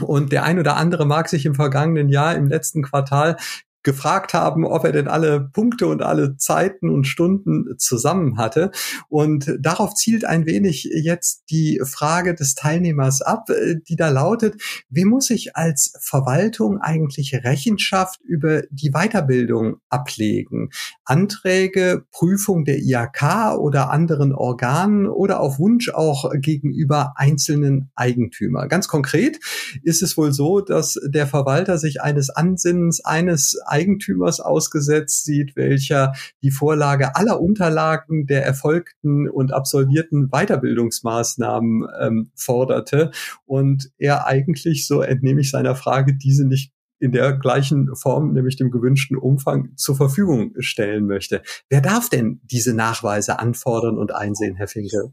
Und 0.00 0.32
der 0.32 0.44
ein 0.44 0.58
oder 0.58 0.76
andere 0.76 1.06
mag 1.06 1.28
sich 1.28 1.44
im 1.46 1.54
vergangenen 1.54 2.08
Jahr, 2.08 2.34
im 2.34 2.48
letzten 2.48 2.82
Quartal 2.82 3.36
gefragt 3.82 4.34
haben, 4.34 4.64
ob 4.64 4.84
er 4.84 4.92
denn 4.92 5.08
alle 5.08 5.40
Punkte 5.52 5.86
und 5.86 6.02
alle 6.02 6.36
Zeiten 6.36 6.88
und 6.88 7.06
Stunden 7.06 7.78
zusammen 7.78 8.38
hatte. 8.38 8.70
Und 9.08 9.56
darauf 9.60 9.94
zielt 9.94 10.24
ein 10.24 10.46
wenig 10.46 10.84
jetzt 10.84 11.44
die 11.50 11.80
Frage 11.84 12.34
des 12.34 12.54
Teilnehmers 12.54 13.22
ab, 13.22 13.50
äh, 13.50 13.76
die 13.88 13.96
da 13.96 14.08
lautet, 14.08 14.60
wie 14.88 15.04
muss 15.04 15.30
ich 15.30 15.56
als 15.56 15.94
Verwaltung 16.00 16.78
eigentlich 16.78 17.34
Rechenschaft 17.34 18.20
über 18.22 18.62
die 18.70 18.90
Weiterbildung 18.90 19.76
ablegen? 19.88 20.70
Anträge, 21.04 22.04
Prüfung 22.10 22.64
der 22.64 22.78
IHK 22.78 23.56
oder 23.58 23.90
anderen 23.90 24.32
Organen 24.32 25.06
oder 25.06 25.40
auf 25.40 25.58
Wunsch 25.58 25.88
auch 25.90 26.30
gegenüber 26.34 27.14
einzelnen 27.16 27.90
Eigentümer. 27.94 28.68
Ganz 28.68 28.88
konkret 28.88 29.40
ist 29.82 30.02
es 30.02 30.16
wohl 30.16 30.32
so, 30.32 30.60
dass 30.60 30.98
der 31.04 31.26
Verwalter 31.26 31.78
sich 31.78 32.00
eines 32.00 32.30
Ansinnens 32.30 33.04
eines 33.04 33.58
Eigentümers 33.72 34.38
ausgesetzt 34.40 35.24
sieht, 35.24 35.56
welcher 35.56 36.12
die 36.42 36.50
Vorlage 36.52 37.16
aller 37.16 37.40
Unterlagen 37.40 38.26
der 38.26 38.46
erfolgten 38.46 39.28
und 39.28 39.52
absolvierten 39.52 40.28
Weiterbildungsmaßnahmen 40.28 41.86
ähm, 42.00 42.30
forderte 42.36 43.10
und 43.46 43.90
er 43.98 44.26
eigentlich, 44.26 44.86
so 44.86 45.00
entnehme 45.00 45.40
ich 45.40 45.50
seiner 45.50 45.74
Frage, 45.74 46.14
diese 46.14 46.46
nicht 46.46 46.72
in 47.00 47.10
der 47.10 47.32
gleichen 47.32 47.96
Form, 47.96 48.32
nämlich 48.32 48.56
dem 48.56 48.70
gewünschten 48.70 49.16
Umfang, 49.16 49.70
zur 49.76 49.96
Verfügung 49.96 50.52
stellen 50.60 51.06
möchte. 51.06 51.42
Wer 51.68 51.80
darf 51.80 52.08
denn 52.08 52.40
diese 52.44 52.74
Nachweise 52.74 53.40
anfordern 53.40 53.98
und 53.98 54.14
einsehen, 54.14 54.54
Herr 54.54 54.68
Finke? 54.68 55.12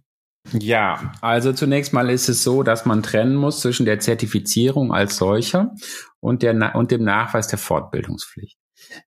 Ja, 0.54 1.14
also 1.22 1.52
zunächst 1.52 1.92
mal 1.92 2.10
ist 2.10 2.30
es 2.30 2.44
so, 2.44 2.64
dass 2.64 2.86
man 2.86 3.04
trennen 3.04 3.36
muss 3.36 3.60
zwischen 3.62 3.86
der 3.86 4.00
Zertifizierung 4.00 4.94
als 4.94 5.18
solcher 5.18 5.76
und, 6.20 6.44
der, 6.44 6.76
und 6.76 6.92
dem 6.92 7.04
Nachweis 7.04 7.48
der 7.48 7.60
Fortbildungspflicht. 7.60 8.58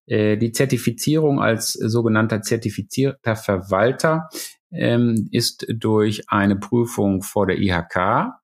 Äh, 0.07 0.37
die 0.37 0.53
Zertifizierung 0.53 1.41
als 1.41 1.73
sogenannter 1.73 2.43
zertifizierter 2.43 3.37
Verwalter 3.37 4.29
ähm, 4.71 5.29
ist 5.31 5.67
durch 5.69 6.29
eine 6.29 6.57
Prüfung 6.57 7.23
vor 7.23 7.47
der 7.47 7.59
IHK 7.59 8.35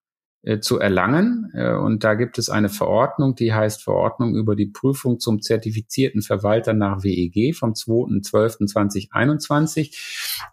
äh, 0.43 0.61
zu 0.61 0.79
erlangen. 0.79 1.51
Äh, 1.53 1.75
und 1.75 2.05
da 2.05 2.15
gibt 2.15 2.39
es 2.39 2.49
eine 2.49 2.69
Verordnung, 2.69 3.35
die 3.35 3.53
heißt 3.53 3.83
Verordnung 3.83 4.37
über 4.37 4.55
die 4.55 4.67
Prüfung 4.67 5.19
zum 5.19 5.43
zertifizierten 5.43 6.23
Verwalter 6.23 6.75
nach 6.75 7.03
WEG 7.03 7.57
vom 7.57 7.73
2.12.2021. 7.73 9.97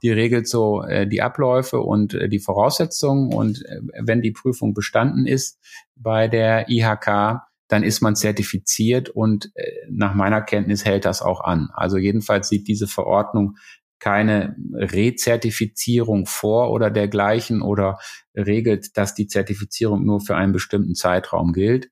Die 0.01 0.11
regelt 0.11 0.47
so 0.47 0.81
äh, 0.81 1.05
die 1.07 1.21
Abläufe 1.21 1.81
und 1.81 2.15
äh, 2.15 2.29
die 2.29 2.39
Voraussetzungen. 2.39 3.31
Und 3.33 3.63
äh, 3.65 3.81
wenn 4.01 4.21
die 4.21 4.31
Prüfung 4.31 4.73
bestanden 4.73 5.27
ist 5.27 5.59
bei 5.95 6.27
der 6.27 6.67
IHK, 6.67 7.41
dann 7.67 7.83
ist 7.83 8.01
man 8.01 8.15
zertifiziert 8.15 9.09
und 9.09 9.51
äh, 9.55 9.71
nach 9.89 10.13
meiner 10.13 10.41
Kenntnis 10.41 10.85
hält 10.85 11.05
das 11.05 11.21
auch 11.21 11.41
an. 11.41 11.69
Also 11.73 11.97
jedenfalls 11.97 12.49
sieht 12.49 12.67
diese 12.67 12.87
Verordnung 12.87 13.57
keine 13.99 14.55
Rezertifizierung 14.73 16.25
vor 16.25 16.71
oder 16.71 16.91
dergleichen 16.91 17.61
oder 17.61 17.97
regelt, 18.35 18.97
dass 18.97 19.15
die 19.15 19.27
Zertifizierung 19.27 20.05
nur 20.05 20.21
für 20.21 20.35
einen 20.35 20.51
bestimmten 20.51 20.95
Zeitraum 20.95 21.53
gilt. 21.53 21.89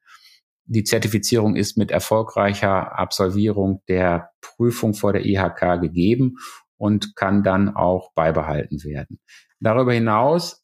Die 0.65 0.83
Zertifizierung 0.83 1.55
ist 1.55 1.77
mit 1.77 1.91
erfolgreicher 1.91 2.97
Absolvierung 2.97 3.81
der 3.87 4.29
Prüfung 4.41 4.93
vor 4.93 5.13
der 5.13 5.25
IHK 5.25 5.81
gegeben 5.81 6.35
und 6.77 7.15
kann 7.15 7.43
dann 7.43 7.75
auch 7.75 8.13
beibehalten 8.13 8.83
werden. 8.83 9.19
Darüber 9.59 9.93
hinaus 9.93 10.63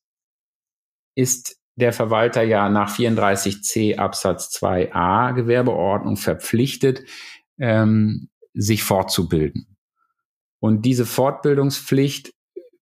ist 1.16 1.59
der 1.80 1.94
Verwalter 1.94 2.44
ja 2.44 2.70
nach 2.70 2.96
34c 2.96 3.98
Absatz 3.98 4.56
2a 4.56 5.34
Gewerbeordnung 5.34 6.18
verpflichtet, 6.18 7.04
ähm, 7.58 8.30
sich 8.54 8.84
fortzubilden. 8.84 9.78
Und 10.60 10.86
diese 10.86 11.06
Fortbildungspflicht 11.06 12.34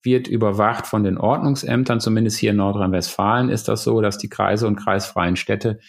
wird 0.04 0.28
überwacht 0.28 0.88
von 0.88 1.04
den 1.04 1.18
Ordnungsämtern, 1.18 2.00
zumindest 2.00 2.38
hier 2.38 2.52
in 2.52 2.58
Nordrhein-Westfalen 2.58 3.50
ist 3.50 3.68
das 3.68 3.84
so, 3.84 4.02
dass 4.02 4.18
die 4.18 4.30
Kreise 4.30 4.68
und 4.68 4.78
kreisfreien 4.78 5.36
Städte 5.36 5.80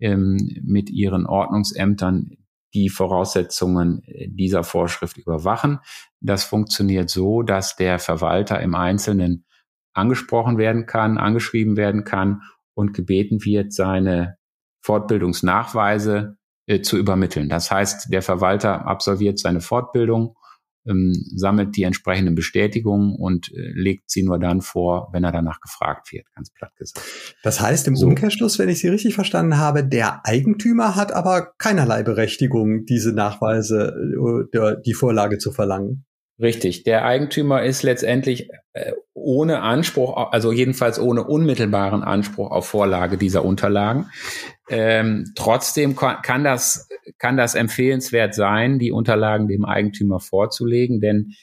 ähm, 0.00 0.36
mit 0.62 0.90
ihren 0.90 1.26
Ordnungsämtern 1.26 2.36
die 2.74 2.88
Voraussetzungen 2.88 4.02
dieser 4.26 4.64
Vorschrift 4.64 5.16
überwachen. 5.16 5.80
Das 6.20 6.44
funktioniert 6.44 7.10
so, 7.10 7.42
dass 7.42 7.76
der 7.76 7.98
Verwalter 7.98 8.60
im 8.60 8.74
Einzelnen 8.74 9.44
angesprochen 9.92 10.58
werden 10.58 10.86
kann, 10.86 11.18
angeschrieben 11.18 11.76
werden 11.76 12.04
kann 12.04 12.42
und 12.74 12.94
gebeten 12.94 13.44
wird, 13.44 13.72
seine 13.72 14.36
Fortbildungsnachweise 14.82 16.36
äh, 16.66 16.80
zu 16.80 16.96
übermitteln. 16.96 17.48
Das 17.48 17.70
heißt, 17.70 18.12
der 18.12 18.22
Verwalter 18.22 18.86
absolviert 18.86 19.38
seine 19.38 19.60
Fortbildung 19.60 20.36
ähm, 20.86 21.12
sammelt 21.36 21.76
die 21.76 21.82
entsprechenden 21.82 22.34
Bestätigungen 22.34 23.14
und 23.14 23.52
äh, 23.52 23.72
legt 23.74 24.10
sie 24.10 24.22
nur 24.22 24.38
dann 24.38 24.60
vor, 24.62 25.10
wenn 25.12 25.24
er 25.24 25.32
danach 25.32 25.60
gefragt 25.60 26.12
wird, 26.12 26.24
ganz 26.34 26.50
platt 26.50 26.74
gesagt. 26.76 27.06
Das 27.42 27.60
heißt 27.60 27.86
im 27.88 27.96
so. 27.96 28.06
Umkehrschluss, 28.06 28.58
wenn 28.58 28.68
ich 28.68 28.80
Sie 28.80 28.88
richtig 28.88 29.14
verstanden 29.14 29.58
habe, 29.58 29.84
der 29.84 30.26
Eigentümer 30.26 30.96
hat 30.96 31.12
aber 31.12 31.52
keinerlei 31.58 32.02
Berechtigung, 32.02 32.86
diese 32.86 33.12
Nachweise, 33.12 33.94
äh, 34.52 34.76
die 34.84 34.94
Vorlage 34.94 35.38
zu 35.38 35.52
verlangen. 35.52 36.06
Richtig. 36.40 36.84
Der 36.84 37.04
Eigentümer 37.04 37.62
ist 37.62 37.82
letztendlich 37.82 38.48
äh, 38.72 38.92
ohne 39.12 39.60
Anspruch, 39.60 40.16
also 40.32 40.52
jedenfalls 40.52 40.98
ohne 40.98 41.24
unmittelbaren 41.24 42.02
Anspruch 42.02 42.50
auf 42.50 42.66
Vorlage 42.66 43.18
dieser 43.18 43.44
Unterlagen. 43.44 44.10
Ähm, 44.70 45.32
trotzdem 45.34 45.96
kann 45.96 46.44
das, 46.44 46.88
kann 47.18 47.36
das 47.36 47.54
empfehlenswert 47.54 48.34
sein, 48.34 48.78
die 48.78 48.90
Unterlagen 48.90 49.48
dem 49.48 49.66
Eigentümer 49.66 50.18
vorzulegen, 50.18 51.00
denn 51.00 51.34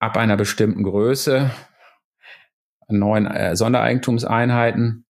ab 0.00 0.18
einer 0.18 0.36
bestimmten 0.36 0.82
Größe, 0.82 1.50
neuen 2.88 3.26
äh, 3.26 3.56
Sondereigentumseinheiten, 3.56 5.06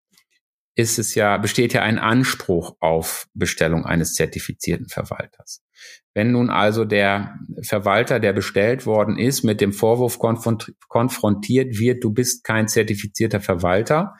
ist 0.75 0.99
es 0.99 1.15
ja, 1.15 1.37
besteht 1.37 1.73
ja 1.73 1.81
ein 1.81 1.99
Anspruch 1.99 2.77
auf 2.79 3.27
Bestellung 3.33 3.85
eines 3.85 4.13
zertifizierten 4.13 4.87
Verwalters. 4.87 5.64
Wenn 6.13 6.31
nun 6.31 6.49
also 6.49 6.85
der 6.85 7.37
Verwalter, 7.61 8.19
der 8.19 8.33
bestellt 8.33 8.85
worden 8.85 9.17
ist, 9.17 9.43
mit 9.43 9.59
dem 9.59 9.73
Vorwurf 9.73 10.17
konfrontiert 10.19 11.77
wird, 11.77 12.03
du 12.03 12.13
bist 12.13 12.43
kein 12.43 12.67
zertifizierter 12.67 13.41
Verwalter, 13.41 14.15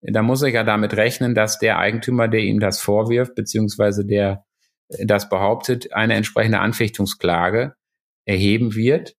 dann 0.00 0.24
muss 0.24 0.42
er 0.42 0.50
ja 0.50 0.64
damit 0.64 0.96
rechnen, 0.96 1.34
dass 1.34 1.58
der 1.58 1.78
Eigentümer, 1.78 2.28
der 2.28 2.40
ihm 2.40 2.60
das 2.60 2.80
vorwirft, 2.80 3.34
beziehungsweise 3.34 4.04
der 4.04 4.44
das 4.88 5.28
behauptet, 5.28 5.92
eine 5.92 6.14
entsprechende 6.14 6.60
Anfechtungsklage 6.60 7.74
erheben 8.24 8.74
wird 8.74 9.14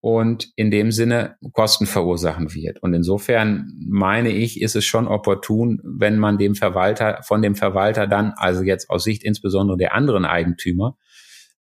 und 0.00 0.52
in 0.56 0.70
dem 0.70 0.92
Sinne 0.92 1.36
Kosten 1.52 1.86
verursachen 1.86 2.52
wird. 2.54 2.82
Und 2.82 2.94
insofern 2.94 3.72
meine 3.88 4.30
ich, 4.30 4.60
ist 4.60 4.76
es 4.76 4.84
schon 4.84 5.08
opportun, 5.08 5.80
wenn 5.82 6.18
man 6.18 6.36
dem 6.36 6.54
Verwalter, 6.54 7.20
von 7.22 7.42
dem 7.42 7.54
Verwalter 7.54 8.06
dann, 8.06 8.34
also 8.36 8.62
jetzt 8.62 8.90
aus 8.90 9.04
Sicht 9.04 9.24
insbesondere 9.24 9.78
der 9.78 9.94
anderen 9.94 10.24
Eigentümer, 10.24 10.98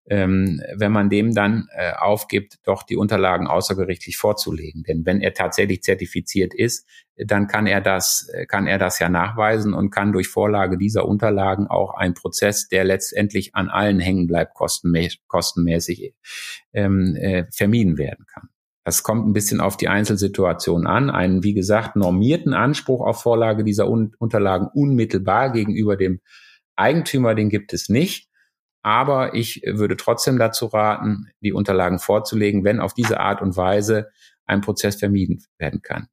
ähm, 0.06 0.60
wenn 0.76 0.92
man 0.92 1.10
dem 1.10 1.34
dann 1.34 1.68
äh, 1.72 1.92
aufgibt, 1.92 2.58
doch 2.64 2.82
die 2.82 2.96
Unterlagen 2.96 3.46
außergerichtlich 3.46 4.16
vorzulegen. 4.16 4.82
Denn 4.82 5.06
wenn 5.06 5.20
er 5.20 5.32
tatsächlich 5.32 5.82
zertifiziert 5.82 6.54
ist, 6.54 6.86
dann 7.16 7.46
kann 7.46 7.66
er 7.66 7.80
das, 7.80 8.30
kann 8.48 8.66
er 8.66 8.78
das 8.78 8.98
ja 8.98 9.08
nachweisen 9.08 9.74
und 9.74 9.90
kann 9.90 10.12
durch 10.12 10.28
Vorlage 10.28 10.76
dieser 10.76 11.06
Unterlagen 11.06 11.66
auch 11.68 11.94
einen 11.94 12.14
Prozess, 12.14 12.68
der 12.68 12.84
letztendlich 12.84 13.54
an 13.54 13.68
allen 13.68 14.00
hängen 14.00 14.26
bleibt, 14.26 14.54
kostenmäßig, 14.54 15.20
kostenmäßig 15.28 16.14
ähm, 16.72 17.14
äh, 17.16 17.44
vermieden 17.52 17.98
werden 17.98 18.26
kann. 18.26 18.48
Das 18.84 19.04
kommt 19.04 19.28
ein 19.28 19.32
bisschen 19.32 19.60
auf 19.60 19.76
die 19.76 19.88
Einzelsituation 19.88 20.86
an. 20.86 21.10
Einen, 21.10 21.44
wie 21.44 21.54
gesagt, 21.54 21.94
normierten 21.94 22.52
Anspruch 22.52 23.00
auf 23.00 23.22
Vorlage 23.22 23.62
dieser 23.62 23.88
Un 23.88 24.14
Unterlagen 24.18 24.68
unmittelbar 24.74 25.52
gegenüber 25.52 25.96
dem 25.96 26.20
Eigentümer, 26.74 27.34
den 27.34 27.48
gibt 27.48 27.72
es 27.72 27.88
nicht. 27.88 28.28
Aber 28.82 29.34
ich 29.34 29.62
würde 29.64 29.96
trotzdem 29.96 30.38
dazu 30.38 30.66
raten, 30.66 31.28
die 31.40 31.52
Unterlagen 31.52 31.98
vorzulegen, 31.98 32.64
wenn 32.64 32.80
auf 32.80 32.94
diese 32.94 33.20
Art 33.20 33.40
und 33.40 33.56
Weise 33.56 34.08
ein 34.44 34.60
Prozess 34.60 34.96
vermieden 34.96 35.42
werden 35.58 35.82
kann. 35.82 36.08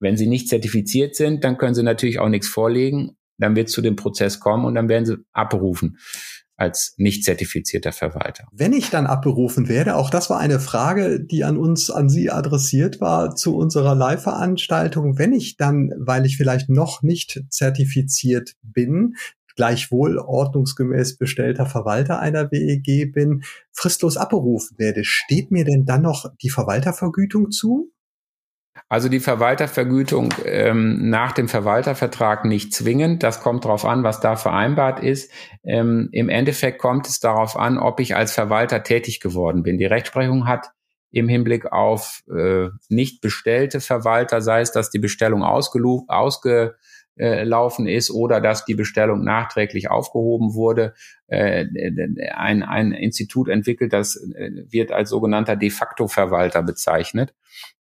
Wenn 0.00 0.16
sie 0.16 0.26
nicht 0.26 0.48
zertifiziert 0.48 1.14
sind, 1.14 1.44
dann 1.44 1.58
können 1.58 1.74
sie 1.74 1.82
natürlich 1.82 2.18
auch 2.18 2.28
nichts 2.28 2.48
vorlegen. 2.48 3.16
Dann 3.38 3.54
wird 3.54 3.68
es 3.68 3.74
zu 3.74 3.82
dem 3.82 3.96
Prozess 3.96 4.40
kommen 4.40 4.64
und 4.64 4.74
dann 4.74 4.88
werden 4.88 5.04
sie 5.04 5.16
abberufen 5.32 5.98
als 6.56 6.94
nicht 6.96 7.24
zertifizierter 7.24 7.92
Verwalter. 7.92 8.46
Wenn 8.50 8.72
ich 8.72 8.88
dann 8.90 9.06
abberufen 9.06 9.68
werde, 9.68 9.96
auch 9.96 10.08
das 10.08 10.30
war 10.30 10.38
eine 10.38 10.58
Frage, 10.58 11.20
die 11.20 11.44
an 11.44 11.58
uns, 11.58 11.90
an 11.90 12.08
Sie 12.08 12.30
adressiert 12.30 13.00
war 13.00 13.34
zu 13.34 13.54
unserer 13.56 13.94
Live-Veranstaltung. 13.94 15.18
Wenn 15.18 15.32
ich 15.32 15.56
dann, 15.56 15.92
weil 15.98 16.24
ich 16.24 16.36
vielleicht 16.36 16.70
noch 16.70 17.02
nicht 17.02 17.42
zertifiziert 17.50 18.54
bin, 18.62 19.16
gleichwohl 19.56 20.18
ordnungsgemäß 20.18 21.18
bestellter 21.18 21.66
Verwalter 21.66 22.20
einer 22.20 22.50
WEG 22.52 23.12
bin, 23.12 23.42
fristlos 23.72 24.16
abberufen 24.16 24.78
werde, 24.78 25.02
steht 25.04 25.50
mir 25.50 25.64
denn 25.64 25.84
dann 25.84 26.02
noch 26.02 26.26
die 26.42 26.50
Verwaltervergütung 26.50 27.50
zu? 27.50 27.92
Also 28.88 29.08
die 29.08 29.20
Verwaltervergütung 29.20 30.32
ähm, 30.44 31.10
nach 31.10 31.32
dem 31.32 31.48
Verwaltervertrag 31.48 32.44
nicht 32.44 32.74
zwingend. 32.74 33.22
Das 33.22 33.40
kommt 33.40 33.64
darauf 33.64 33.84
an, 33.84 34.04
was 34.04 34.20
da 34.20 34.36
vereinbart 34.36 35.00
ist. 35.00 35.32
Ähm, 35.64 36.08
Im 36.12 36.28
Endeffekt 36.28 36.78
kommt 36.78 37.08
es 37.08 37.18
darauf 37.18 37.56
an, 37.56 37.78
ob 37.78 38.00
ich 38.00 38.14
als 38.14 38.32
Verwalter 38.32 38.82
tätig 38.82 39.20
geworden 39.20 39.62
bin. 39.62 39.78
Die 39.78 39.86
Rechtsprechung 39.86 40.46
hat 40.46 40.70
im 41.10 41.28
Hinblick 41.28 41.72
auf 41.72 42.22
äh, 42.28 42.68
nicht 42.88 43.22
bestellte 43.22 43.80
Verwalter, 43.80 44.40
sei 44.40 44.60
es, 44.60 44.72
dass 44.72 44.90
die 44.90 44.98
Bestellung 44.98 45.42
ausgelaufen 45.42 46.06
äh, 47.18 47.44
laufen 47.44 47.86
ist 47.86 48.10
oder 48.10 48.40
dass 48.40 48.64
die 48.64 48.74
Bestellung 48.74 49.24
nachträglich 49.24 49.90
aufgehoben 49.90 50.54
wurde, 50.54 50.94
äh, 51.28 51.64
ein, 52.34 52.62
ein 52.62 52.92
Institut 52.92 53.48
entwickelt, 53.48 53.92
das 53.92 54.16
äh, 54.16 54.50
wird 54.70 54.92
als 54.92 55.10
sogenannter 55.10 55.56
de 55.56 55.70
facto 55.70 56.08
Verwalter 56.08 56.62
bezeichnet. 56.62 57.34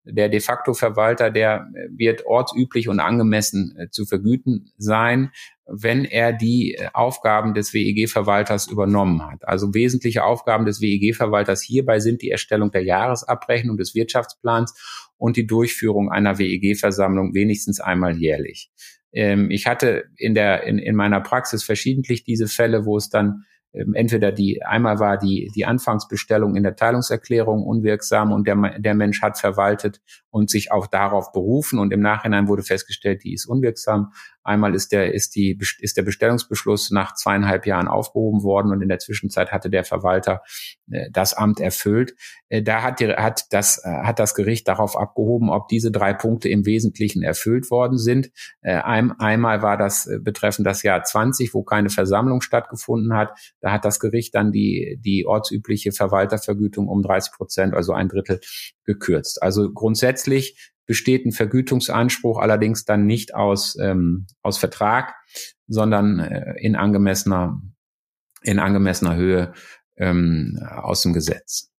Der 0.06 0.30
de 0.30 0.40
facto 0.40 0.74
Verwalter, 0.74 1.32
der 1.32 1.68
wird 1.90 2.26
ortsüblich 2.26 2.88
und 2.88 3.00
angemessen 3.00 3.90
zu 3.92 4.06
vergüten 4.06 4.72
sein, 4.78 5.32
wenn 5.66 6.06
er 6.06 6.32
die 6.32 6.78
Aufgaben 6.94 7.54
des 7.54 7.74
WEG-Verwalters 7.74 8.68
übernommen 8.68 9.26
hat. 9.26 9.48
Also 9.48 9.74
wesentliche 9.74 10.24
Aufgaben 10.24 10.66
des 10.66 10.80
WEG-Verwalters 10.80 11.62
hierbei 11.62 12.00
sind 12.00 12.22
die 12.22 12.30
Erstellung 12.30 12.72
der 12.72 12.84
Jahresabrechnung 12.84 13.78
des 13.78 13.96
Wirtschaftsplans 13.96 14.76
und 15.18 15.38
die 15.38 15.48
Durchführung 15.48 16.12
einer 16.12 16.38
WEG-Versammlung 16.38 17.34
wenigstens 17.34 17.80
einmal 17.80 18.18
jährlich. 18.18 18.72
Ähm, 19.16 19.50
ich 19.50 19.66
hatte 19.66 20.04
in 20.18 20.36
der, 20.36 20.64
in, 20.64 20.78
in 20.78 20.96
meiner 20.96 21.22
Praxis 21.22 21.64
verschiedentlich 21.64 22.24
diese 22.24 22.48
Fälle, 22.48 22.86
wo 22.86 22.98
es 22.98 23.10
dann 23.10 23.46
ähm, 23.74 23.94
entweder 23.94 24.32
die, 24.32 24.64
einmal 24.64 25.00
war 25.00 25.18
die, 25.18 25.52
die 25.56 25.66
Anfangsbestellung 25.66 26.56
in 26.56 26.64
der 26.64 26.76
Teilungserklärung 26.76 27.64
unwirksam 27.64 28.32
und 28.32 28.46
der, 28.46 28.80
der 28.80 28.94
Mensch 28.94 29.22
hat 29.22 29.40
verwaltet 29.40 30.02
und 30.30 30.50
sich 30.50 30.72
auch 30.72 30.88
darauf 30.88 31.32
berufen 31.32 31.80
und 31.80 31.94
im 31.94 32.02
Nachhinein 32.02 32.48
wurde 32.48 32.64
festgestellt, 32.64 33.24
die 33.24 33.34
ist 33.34 33.46
unwirksam. 33.46 34.12
Einmal 34.46 34.76
ist 34.76 34.92
der, 34.92 35.14
ist 35.14 35.36
die, 35.36 35.60
ist 35.80 35.98
der 35.98 36.04
Bestellungsbeschluss 36.04 36.92
nach 36.92 37.16
zweieinhalb 37.16 37.66
Jahren 37.66 37.88
aufgehoben 37.88 38.44
worden 38.44 38.72
und 38.72 38.82
in 38.82 38.90
der 38.90 39.00
Zwischenzeit 39.00 39.52
hatte 39.52 39.72
der 39.72 39.84
Verwalter 39.84 40.44
äh, 40.92 41.10
das 41.12 41.34
Amt 41.34 41.60
erfüllt. 41.60 42.14
Äh, 42.50 42.62
da 42.62 42.84
hat, 42.84 43.00
die, 43.00 43.08
hat, 43.08 43.46
das, 43.50 43.84
äh, 43.84 43.90
hat 43.90 44.20
das 44.20 44.36
Gericht 44.36 44.68
darauf 44.68 44.96
abgehoben, 44.96 45.50
ob 45.50 45.68
diese 45.68 45.92
drei 45.92 46.14
Punkte 46.14 46.48
im 46.48 46.66
Wesentlichen 46.68 47.24
erfüllt 47.24 47.72
worden 47.72 47.98
sind. 47.98 48.30
Äh, 48.62 48.76
ein, 48.76 49.12
einmal 49.20 49.64
war 49.64 49.78
das 49.78 50.06
äh, 50.06 50.20
betreffend 50.20 50.68
das 50.68 50.84
Jahr 50.84 51.04
20, 51.04 51.54
wo 51.56 51.64
keine 51.64 51.90
Versammlung 51.90 52.42
stattgefunden 52.42 53.16
hat. 53.16 53.38
Da 53.62 53.72
hat 53.72 53.84
das 53.84 54.00
Gericht 54.00 54.36
dann 54.36 54.52
die, 54.52 55.00
die 55.04 55.26
ortsübliche 55.26 55.92
Verwaltervergütung 55.92 56.88
um 56.88 57.02
30 57.02 57.34
Prozent, 57.34 57.74
also 57.74 57.94
ein 57.94 58.10
Drittel, 58.10 58.40
gekürzt. 58.86 59.42
Also 59.42 59.72
grundsätzlich 59.74 60.74
besteht 60.86 61.26
ein 61.26 61.32
Vergütungsanspruch 61.32 62.40
allerdings 62.40 62.86
dann 62.86 63.06
nicht 63.06 63.36
aus, 63.36 63.78
ähm, 63.80 64.28
aus 64.42 64.58
Vertrag, 64.58 65.16
sondern 65.68 66.20
äh, 66.20 66.54
in 66.60 66.76
angemessener, 66.76 67.62
in 68.44 68.60
angemessener 68.60 69.16
Höhe 69.16 69.54
ähm, 69.98 70.60
aus 70.68 71.02
dem 71.02 71.14
Gesetz. 71.14 71.72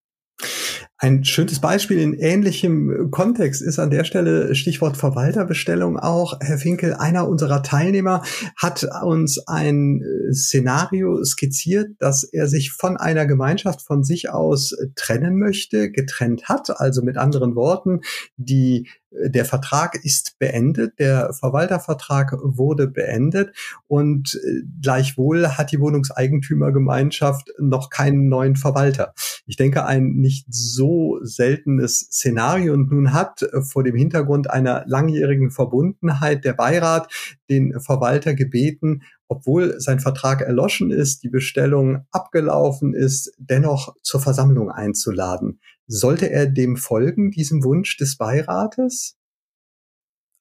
Ein 0.99 1.25
schönes 1.25 1.61
Beispiel 1.61 1.99
in 1.99 2.15
ähnlichem 2.15 3.11
Kontext 3.11 3.61
ist 3.61 3.79
an 3.79 3.91
der 3.91 4.05
Stelle 4.05 4.55
Stichwort 4.55 4.97
Verwalterbestellung 4.97 5.99
auch. 5.99 6.41
Herr 6.41 6.57
Finkel, 6.57 6.95
einer 6.95 7.29
unserer 7.29 7.63
Teilnehmer 7.63 8.23
hat 8.57 8.89
uns 9.05 9.47
ein 9.47 10.01
äh, 10.01 10.33
Szenario 10.33 11.23
skizziert, 11.23 11.91
dass 11.99 12.25
er 12.25 12.49
sich 12.49 12.73
von 12.73 12.97
einer 12.97 13.27
Gemeinschaft 13.27 13.83
von 13.83 14.05
sich 14.05 14.31
aus 14.31 14.75
trennen 14.95 15.37
möchte, 15.39 15.91
getrennt 15.91 16.49
hat. 16.49 16.81
Also 16.81 17.03
mit 17.03 17.19
anderen 17.19 17.57
Worten, 17.57 18.01
die 18.39 18.89
der 19.19 19.45
Vertrag 19.45 20.05
ist 20.05 20.39
beendet, 20.39 20.99
der 20.99 21.33
Verwaltervertrag 21.33 22.37
wurde 22.43 22.87
beendet 22.87 23.55
und 23.87 24.35
äh, 24.35 24.63
gleichwohl 24.83 25.49
hat 25.49 25.73
die 25.73 25.81
Wohnungseigentümergemeinschaft 25.81 27.53
noch 27.59 27.91
keinen 27.91 28.29
neuen 28.29 28.57
Verwalter. 28.57 29.15
Ich 29.47 29.57
denke, 29.57 29.87
ein 29.87 30.15
nicht 30.17 30.47
so 30.49 30.86
seltenes 31.23 32.01
Szenario 32.01 32.73
und 32.75 32.91
nun 32.91 33.13
hat 33.13 33.43
äh, 33.43 33.63
vor 33.63 33.85
dem 33.85 33.97
Hintergrund 33.97 34.51
einer 34.51 34.85
langjährigen 34.87 35.51
Verbundenheit 35.51 36.45
der 36.45 36.53
Beirat 36.53 37.13
den 37.51 37.79
Verwalter 37.81 38.35
gebeten, 38.35 39.03
obwohl 39.29 39.81
sein 39.81 40.01
Vertrag 40.01 40.41
erloschen 40.41 40.91
ist, 40.91 41.23
die 41.23 41.29
Bestellung 41.29 42.07
abgelaufen 42.11 42.95
ist, 42.95 43.33
dennoch 43.39 43.95
zur 44.03 44.21
Versammlung 44.21 44.71
einzuladen. 44.71 45.61
Sollte 45.87 46.31
er 46.31 46.47
dem 46.47 46.77
folgen, 46.77 47.31
diesem 47.31 47.63
Wunsch 47.65 47.97
des 47.97 48.17
Beirates? 48.17 49.16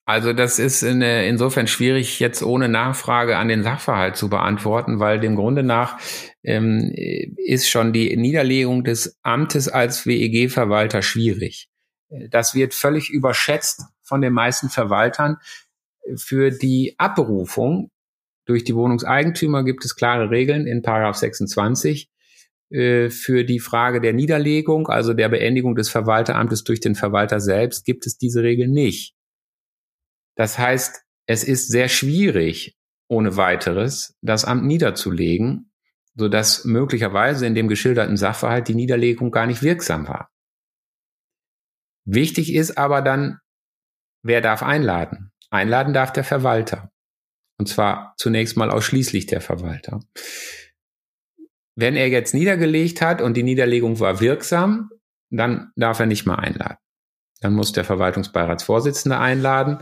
Also 0.08 0.32
das 0.32 0.60
ist 0.60 0.84
in, 0.84 1.02
insofern 1.02 1.66
schwierig, 1.66 2.20
jetzt 2.20 2.40
ohne 2.40 2.68
Nachfrage 2.68 3.36
an 3.38 3.48
den 3.48 3.64
Sachverhalt 3.64 4.16
zu 4.16 4.30
beantworten, 4.30 5.00
weil 5.00 5.18
dem 5.18 5.34
Grunde 5.34 5.64
nach 5.64 5.98
ähm, 6.44 6.92
ist 6.94 7.68
schon 7.68 7.92
die 7.92 8.16
Niederlegung 8.16 8.84
des 8.84 9.18
Amtes 9.22 9.68
als 9.68 10.06
WEG-Verwalter 10.06 11.02
schwierig. 11.02 11.68
Das 12.30 12.54
wird 12.54 12.72
völlig 12.72 13.10
überschätzt 13.10 13.82
von 14.04 14.20
den 14.20 14.32
meisten 14.32 14.68
Verwaltern. 14.68 15.38
Für 16.14 16.52
die 16.52 16.94
Abberufung 16.98 17.90
durch 18.44 18.62
die 18.62 18.76
Wohnungseigentümer 18.76 19.64
gibt 19.64 19.84
es 19.84 19.96
klare 19.96 20.30
Regeln 20.30 20.68
in 20.68 20.82
Paragraph 20.82 21.16
26. 21.16 22.08
Äh, 22.70 23.10
für 23.10 23.42
die 23.42 23.58
Frage 23.58 24.00
der 24.00 24.12
Niederlegung, 24.12 24.86
also 24.86 25.14
der 25.14 25.28
Beendigung 25.28 25.74
des 25.74 25.88
Verwalteramtes 25.88 26.62
durch 26.62 26.78
den 26.78 26.94
Verwalter 26.94 27.40
selbst, 27.40 27.84
gibt 27.84 28.06
es 28.06 28.18
diese 28.18 28.44
Regel 28.44 28.68
nicht. 28.68 29.15
Das 30.36 30.58
heißt, 30.58 31.02
es 31.26 31.42
ist 31.42 31.68
sehr 31.68 31.88
schwierig, 31.88 32.76
ohne 33.08 33.36
weiteres 33.36 34.16
das 34.20 34.44
Amt 34.44 34.64
niederzulegen, 34.64 35.72
so 36.14 36.28
dass 36.28 36.64
möglicherweise 36.64 37.46
in 37.46 37.54
dem 37.54 37.68
geschilderten 37.68 38.16
Sachverhalt 38.16 38.68
die 38.68 38.74
Niederlegung 38.74 39.30
gar 39.30 39.46
nicht 39.46 39.62
wirksam 39.62 40.08
war. 40.08 40.30
Wichtig 42.04 42.54
ist 42.54 42.78
aber 42.78 43.02
dann, 43.02 43.40
wer 44.22 44.40
darf 44.40 44.62
einladen? 44.62 45.32
Einladen 45.50 45.92
darf 45.92 46.12
der 46.12 46.24
Verwalter. 46.24 46.90
Und 47.58 47.68
zwar 47.68 48.14
zunächst 48.16 48.56
mal 48.56 48.70
ausschließlich 48.70 49.26
der 49.26 49.40
Verwalter. 49.40 50.00
Wenn 51.74 51.96
er 51.96 52.08
jetzt 52.08 52.34
niedergelegt 52.34 53.02
hat 53.02 53.20
und 53.20 53.36
die 53.36 53.42
Niederlegung 53.42 54.00
war 54.00 54.20
wirksam, 54.20 54.90
dann 55.30 55.72
darf 55.76 55.98
er 56.00 56.06
nicht 56.06 56.26
mehr 56.26 56.38
einladen. 56.38 56.78
Dann 57.40 57.54
muss 57.54 57.72
der 57.72 57.84
Verwaltungsbeiratsvorsitzende 57.84 59.18
einladen. 59.18 59.78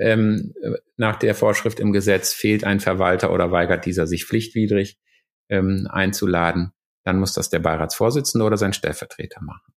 Ähm, 0.00 0.54
nach 0.96 1.16
der 1.16 1.34
Vorschrift 1.34 1.80
im 1.80 1.92
Gesetz 1.92 2.32
fehlt 2.32 2.64
ein 2.64 2.80
Verwalter 2.80 3.32
oder 3.32 3.50
weigert 3.50 3.86
dieser 3.86 4.06
sich 4.06 4.24
pflichtwidrig, 4.24 4.98
ähm, 5.48 5.86
einzuladen, 5.90 6.72
dann 7.04 7.18
muss 7.18 7.34
das 7.34 7.50
der 7.50 7.58
Beiratsvorsitzende 7.58 8.44
oder 8.44 8.56
sein 8.56 8.72
Stellvertreter 8.72 9.42
machen. 9.42 9.72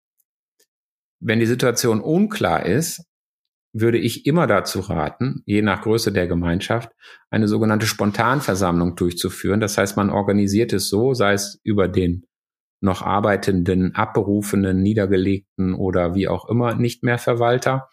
Wenn 1.20 1.40
die 1.40 1.46
Situation 1.46 2.00
unklar 2.00 2.66
ist, 2.66 3.04
würde 3.72 3.98
ich 3.98 4.26
immer 4.26 4.46
dazu 4.46 4.80
raten, 4.80 5.42
je 5.44 5.60
nach 5.60 5.82
Größe 5.82 6.12
der 6.12 6.26
Gemeinschaft, 6.26 6.92
eine 7.30 7.48
sogenannte 7.48 7.86
Spontanversammlung 7.86 8.96
durchzuführen. 8.96 9.60
Das 9.60 9.76
heißt, 9.76 9.96
man 9.96 10.08
organisiert 10.08 10.72
es 10.72 10.88
so, 10.88 11.14
sei 11.14 11.34
es 11.34 11.60
über 11.62 11.88
den 11.88 12.26
noch 12.80 13.02
arbeitenden, 13.02 13.94
abberufenen, 13.94 14.82
niedergelegten 14.82 15.74
oder 15.74 16.14
wie 16.14 16.28
auch 16.28 16.48
immer 16.48 16.74
nicht 16.74 17.02
mehr 17.02 17.18
Verwalter 17.18 17.88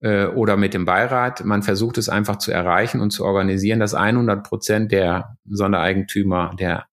äh, 0.00 0.26
oder 0.26 0.56
mit 0.56 0.74
dem 0.74 0.84
Beirat. 0.84 1.44
Man 1.44 1.62
versucht 1.62 1.98
es 1.98 2.08
einfach 2.08 2.36
zu 2.36 2.52
erreichen 2.52 3.00
und 3.00 3.10
zu 3.10 3.24
organisieren, 3.24 3.80
dass 3.80 3.94
100 3.94 4.44
Prozent 4.44 4.92
der 4.92 5.36
Sondereigentümer 5.48 6.54
der 6.58 6.86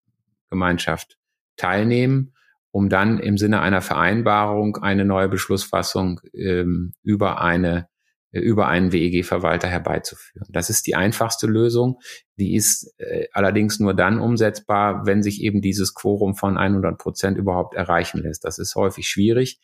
Gemeinschaft 0.49 1.17
teilnehmen 1.57 2.35
um 2.75 2.89
dann 2.89 3.19
im 3.19 3.37
Sinne 3.37 3.61
einer 3.61 3.79
Vereinbarung 3.79 4.75
eine 4.75 5.05
neue 5.05 5.29
Beschlussfassung 5.29 6.19
ähm, 6.33 6.91
über 7.03 7.41
eine 7.41 7.87
äh, 8.33 8.41
über 8.41 8.67
einen 8.67 8.91
WEG-Verwalter 8.91 9.69
herbeizuführen. 9.69 10.45
Das 10.51 10.69
ist 10.69 10.85
die 10.85 10.95
einfachste 10.95 11.47
Lösung. 11.47 12.01
Die 12.37 12.53
ist 12.53 12.93
äh, 12.97 13.27
allerdings 13.31 13.79
nur 13.79 13.93
dann 13.93 14.19
umsetzbar, 14.19 15.05
wenn 15.05 15.23
sich 15.23 15.41
eben 15.41 15.61
dieses 15.61 15.93
Quorum 15.93 16.35
von 16.35 16.57
100 16.57 16.97
Prozent 16.97 17.37
überhaupt 17.37 17.75
erreichen 17.75 18.21
lässt. 18.21 18.43
Das 18.43 18.59
ist 18.59 18.75
häufig 18.75 19.07
schwierig. 19.07 19.61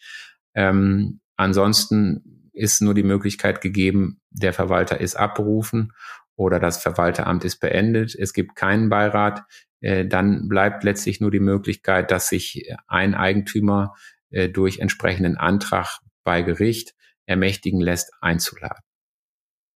Ähm, 0.53 1.19
ansonsten 1.35 2.30
ist 2.53 2.81
nur 2.81 2.93
die 2.93 3.03
Möglichkeit 3.03 3.61
gegeben, 3.61 4.21
der 4.29 4.53
Verwalter 4.53 4.99
ist 4.99 5.15
abberufen 5.15 5.93
oder 6.35 6.59
das 6.59 6.81
Verwalteramt 6.81 7.43
ist 7.45 7.59
beendet. 7.59 8.15
Es 8.15 8.33
gibt 8.33 8.55
keinen 8.55 8.89
Beirat. 8.89 9.43
Äh, 9.81 10.05
dann 10.05 10.47
bleibt 10.47 10.83
letztlich 10.83 11.21
nur 11.21 11.31
die 11.31 11.39
Möglichkeit, 11.39 12.11
dass 12.11 12.29
sich 12.29 12.73
ein 12.87 13.15
Eigentümer 13.15 13.93
äh, 14.29 14.49
durch 14.49 14.79
entsprechenden 14.79 15.37
Antrag 15.37 15.99
bei 16.23 16.41
Gericht 16.41 16.93
ermächtigen 17.25 17.81
lässt, 17.81 18.11
einzuladen. 18.21 18.83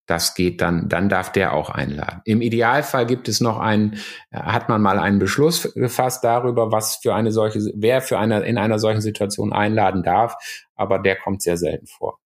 Das 0.07 0.35
geht 0.35 0.61
dann, 0.61 0.87
dann 0.87 1.09
darf 1.09 1.31
der 1.31 1.53
auch 1.53 1.69
einladen. 1.69 2.21
Im 2.25 2.41
Idealfall 2.41 3.07
gibt 3.07 3.27
es 3.27 3.41
noch 3.41 3.59
einen, 3.59 3.93
äh, 4.29 4.37
hat 4.37 4.69
man 4.69 4.81
mal 4.81 4.99
einen 4.99 5.19
Beschluss 5.19 5.73
gefasst 5.73 6.23
darüber, 6.23 6.71
was 6.71 6.97
für 6.97 7.15
eine 7.15 7.31
solche, 7.31 7.59
wer 7.75 8.01
für 8.01 8.19
eine, 8.19 8.41
in 8.45 8.57
einer 8.57 8.79
solchen 8.79 9.01
Situation 9.01 9.51
einladen 9.51 10.03
darf, 10.03 10.35
aber 10.75 10.99
der 10.99 11.15
kommt 11.15 11.41
sehr 11.41 11.57
selten 11.57 11.87
vor. 11.87 12.19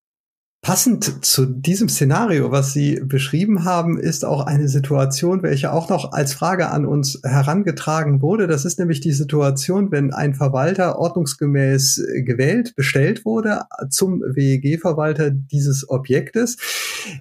Passend 0.61 1.25
zu 1.25 1.45
diesem 1.45 1.87
Szenario, 1.87 2.51
was 2.51 2.73
Sie 2.73 2.99
beschrieben 3.01 3.63
haben, 3.63 3.97
ist 3.97 4.25
auch 4.25 4.45
eine 4.45 4.67
Situation, 4.67 5.41
welche 5.41 5.71
auch 5.71 5.87
noch 5.87 6.11
als 6.11 6.33
Frage 6.33 6.69
an 6.69 6.85
uns 6.85 7.21
herangetragen 7.23 8.21
wurde. 8.21 8.45
Das 8.45 8.65
ist 8.65 8.77
nämlich 8.77 8.99
die 8.99 9.13
Situation, 9.13 9.89
wenn 9.89 10.11
ein 10.11 10.35
Verwalter 10.35 10.99
ordnungsgemäß 10.99 12.03
gewählt, 12.25 12.75
bestellt 12.75 13.23
wurde 13.23 13.61
zum 13.89 14.19
WEG-Verwalter 14.19 15.31
dieses 15.31 15.89
Objektes. 15.89 16.57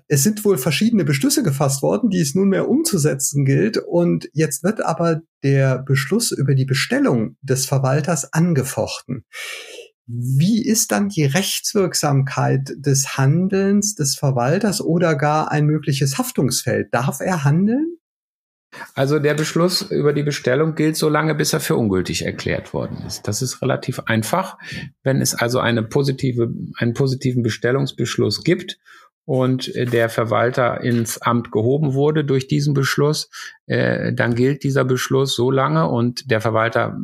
Es 0.08 0.24
sind 0.24 0.44
wohl 0.44 0.58
verschiedene 0.58 1.04
Beschlüsse 1.04 1.44
gefasst 1.44 1.80
worden, 1.80 2.10
die 2.10 2.20
es 2.20 2.34
nunmehr 2.34 2.68
umzusetzen 2.68 3.44
gilt. 3.44 3.78
Und 3.78 4.28
jetzt 4.32 4.64
wird 4.64 4.84
aber 4.84 5.20
der 5.44 5.78
Beschluss 5.78 6.32
über 6.32 6.56
die 6.56 6.64
Bestellung 6.64 7.36
des 7.40 7.66
Verwalters 7.66 8.32
angefochten. 8.32 9.24
Wie 10.10 10.64
ist 10.64 10.90
dann 10.90 11.10
die 11.10 11.26
Rechtswirksamkeit 11.26 12.72
des 12.76 13.18
Handelns 13.18 13.94
des 13.94 14.16
Verwalters 14.16 14.80
oder 14.80 15.14
gar 15.14 15.50
ein 15.50 15.66
mögliches 15.66 16.16
Haftungsfeld? 16.16 16.94
Darf 16.94 17.20
er 17.20 17.44
handeln? 17.44 17.98
Also 18.94 19.18
der 19.18 19.34
Beschluss 19.34 19.82
über 19.82 20.14
die 20.14 20.22
Bestellung 20.22 20.74
gilt 20.74 20.96
so 20.96 21.10
lange, 21.10 21.34
bis 21.34 21.52
er 21.52 21.60
für 21.60 21.76
ungültig 21.76 22.24
erklärt 22.24 22.72
worden 22.72 23.02
ist. 23.06 23.28
Das 23.28 23.42
ist 23.42 23.60
relativ 23.60 24.00
einfach. 24.06 24.56
Wenn 25.02 25.20
es 25.20 25.34
also 25.34 25.58
eine 25.58 25.82
positive, 25.82 26.52
einen 26.76 26.94
positiven 26.94 27.42
Bestellungsbeschluss 27.42 28.44
gibt 28.44 28.78
und 29.26 29.70
der 29.74 30.08
Verwalter 30.08 30.80
ins 30.80 31.20
Amt 31.20 31.52
gehoben 31.52 31.92
wurde 31.92 32.24
durch 32.24 32.48
diesen 32.48 32.72
Beschluss, 32.72 33.28
äh, 33.66 34.14
dann 34.14 34.34
gilt 34.34 34.64
dieser 34.64 34.84
Beschluss 34.84 35.34
so 35.34 35.50
lange 35.50 35.86
und 35.88 36.30
der 36.30 36.40
Verwalter 36.40 36.98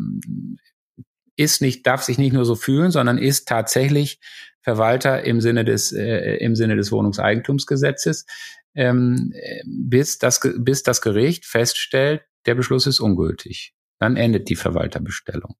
ist 1.37 1.61
nicht, 1.62 1.87
darf 1.87 2.03
sich 2.03 2.18
nicht 2.18 2.33
nur 2.33 2.44
so 2.44 2.55
fühlen, 2.55 2.90
sondern 2.90 3.18
ist 3.18 3.49
tatsächlich 3.49 4.20
Verwalter 4.61 5.25
im 5.25 5.40
Sinne 5.40 5.64
des, 5.64 5.92
äh, 5.92 6.37
im 6.37 6.57
Sinne 6.57 6.77
des 6.77 6.90
Wohnungseigentumsgesetzes, 6.90 8.27
ähm, 8.75 9.33
bis 9.66 10.18
das, 10.18 10.40
bis 10.59 10.83
das 10.83 11.01
Gericht 11.01 11.44
feststellt, 11.44 12.23
der 12.47 12.55
Beschluss 12.55 12.87
ist 12.87 13.01
ungültig. 13.01 13.75
Dann 13.99 14.16
endet 14.16 14.49
die 14.49 14.57
Verwalterbestellung 14.57 15.57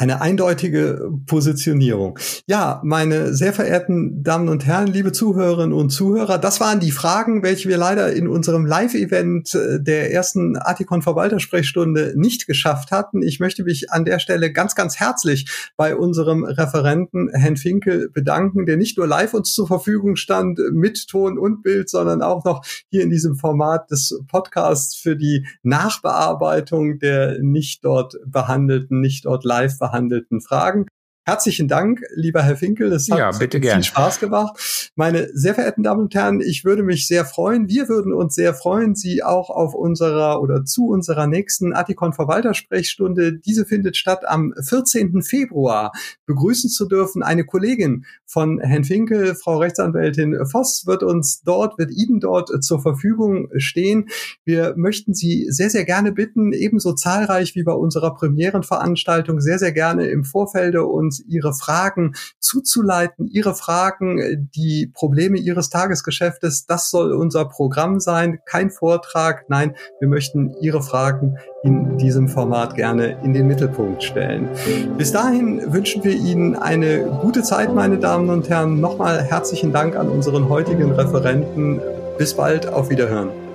eine 0.00 0.22
eindeutige 0.22 1.10
Positionierung. 1.26 2.18
Ja, 2.46 2.80
meine 2.82 3.34
sehr 3.34 3.52
verehrten 3.52 4.22
Damen 4.22 4.48
und 4.48 4.64
Herren, 4.64 4.86
liebe 4.86 5.12
Zuhörerinnen 5.12 5.74
und 5.74 5.90
Zuhörer, 5.90 6.38
das 6.38 6.58
waren 6.58 6.80
die 6.80 6.90
Fragen, 6.90 7.42
welche 7.42 7.68
wir 7.68 7.76
leider 7.76 8.10
in 8.10 8.26
unserem 8.26 8.64
Live-Event 8.64 9.54
äh, 9.54 9.78
der 9.78 10.10
ersten 10.10 10.56
Artikon 10.56 11.02
Verwaltersprechstunde 11.02 12.14
nicht 12.16 12.46
geschafft 12.46 12.92
hatten. 12.92 13.20
Ich 13.20 13.40
möchte 13.40 13.62
mich 13.62 13.92
an 13.92 14.06
der 14.06 14.20
Stelle 14.20 14.50
ganz, 14.54 14.74
ganz 14.74 14.96
herzlich 14.98 15.50
bei 15.76 15.94
unserem 15.94 16.44
Referenten 16.44 17.28
Herrn 17.34 17.58
Finkel 17.58 18.08
bedanken, 18.08 18.64
der 18.64 18.78
nicht 18.78 18.96
nur 18.96 19.06
live 19.06 19.34
uns 19.34 19.52
zur 19.52 19.66
Verfügung 19.66 20.16
stand 20.16 20.58
mit 20.72 21.08
Ton 21.08 21.38
und 21.38 21.62
Bild, 21.62 21.90
sondern 21.90 22.22
auch 22.22 22.42
noch 22.44 22.64
hier 22.88 23.02
in 23.02 23.10
diesem 23.10 23.34
Format 23.34 23.90
des 23.90 24.18
Podcasts 24.28 24.96
für 24.96 25.14
die 25.14 25.46
Nachbearbeitung 25.62 26.98
der 27.00 27.38
nicht 27.42 27.84
dort 27.84 28.16
behandelten, 28.24 29.02
nicht 29.02 29.26
dort 29.26 29.44
live 29.44 29.78
behandelten 29.78 29.89
behandelten 29.90 30.40
Fragen. 30.40 30.86
Herzlichen 31.26 31.68
Dank, 31.68 32.00
lieber 32.14 32.42
Herr 32.42 32.56
Finkel. 32.56 32.90
Es 32.92 33.10
hat 33.10 33.18
ja, 33.18 33.32
viel 33.32 33.48
gern. 33.48 33.82
Spaß 33.82 34.20
gemacht. 34.20 34.90
Meine 34.96 35.28
sehr 35.34 35.54
verehrten 35.54 35.82
Damen 35.82 36.00
und 36.00 36.14
Herren, 36.14 36.40
ich 36.40 36.64
würde 36.64 36.82
mich 36.82 37.06
sehr 37.06 37.26
freuen. 37.26 37.68
Wir 37.68 37.90
würden 37.90 38.14
uns 38.14 38.34
sehr 38.34 38.54
freuen, 38.54 38.94
Sie 38.94 39.22
auch 39.22 39.50
auf 39.50 39.74
unserer 39.74 40.40
oder 40.40 40.64
zu 40.64 40.86
unserer 40.86 41.26
nächsten 41.26 41.74
Atikon 41.74 42.14
Verwaltersprechstunde. 42.14 43.34
Diese 43.38 43.66
findet 43.66 43.98
statt 43.98 44.26
am 44.26 44.54
14. 44.66 45.22
Februar. 45.22 45.92
Begrüßen 46.24 46.70
zu 46.70 46.86
dürfen 46.86 47.22
eine 47.22 47.44
Kollegin 47.44 48.06
von 48.24 48.58
Herrn 48.58 48.84
Finkel, 48.84 49.34
Frau 49.34 49.58
Rechtsanwältin 49.58 50.46
Voss, 50.46 50.84
wird 50.86 51.02
uns 51.02 51.42
dort, 51.42 51.78
wird 51.78 51.90
Ihnen 51.90 52.20
dort 52.20 52.50
zur 52.64 52.80
Verfügung 52.80 53.48
stehen. 53.56 54.08
Wir 54.44 54.74
möchten 54.76 55.12
Sie 55.12 55.46
sehr, 55.50 55.68
sehr 55.68 55.84
gerne 55.84 56.12
bitten, 56.12 56.52
ebenso 56.52 56.94
zahlreich 56.94 57.54
wie 57.56 57.62
bei 57.62 57.72
unserer 57.72 58.14
Premierenveranstaltung, 58.14 59.40
sehr, 59.40 59.58
sehr 59.58 59.72
gerne 59.72 60.06
im 60.06 60.24
Vorfelde 60.24 60.86
und 60.86 61.09
uns 61.10 61.20
ihre 61.26 61.52
Fragen 61.52 62.14
zuzuleiten, 62.38 63.26
ihre 63.26 63.56
Fragen, 63.56 64.48
die 64.54 64.86
Probleme 64.94 65.38
ihres 65.38 65.70
Tagesgeschäftes. 65.70 66.66
Das 66.66 66.90
soll 66.90 67.12
unser 67.12 67.46
Programm 67.46 67.98
sein, 67.98 68.38
kein 68.46 68.70
Vortrag. 68.70 69.46
Nein, 69.48 69.74
wir 69.98 70.06
möchten 70.06 70.54
Ihre 70.60 70.82
Fragen 70.82 71.36
in 71.64 71.98
diesem 71.98 72.28
Format 72.28 72.76
gerne 72.76 73.20
in 73.24 73.32
den 73.32 73.48
Mittelpunkt 73.48 74.04
stellen. 74.04 74.48
Bis 74.96 75.10
dahin 75.10 75.72
wünschen 75.72 76.04
wir 76.04 76.12
Ihnen 76.12 76.54
eine 76.54 77.04
gute 77.20 77.42
Zeit, 77.42 77.74
meine 77.74 77.98
Damen 77.98 78.30
und 78.30 78.48
Herren. 78.48 78.80
Nochmal 78.80 79.22
herzlichen 79.22 79.72
Dank 79.72 79.96
an 79.96 80.08
unseren 80.08 80.48
heutigen 80.48 80.92
Referenten. 80.92 81.80
Bis 82.18 82.34
bald, 82.34 82.68
auf 82.68 82.88
Wiederhören. 82.88 83.49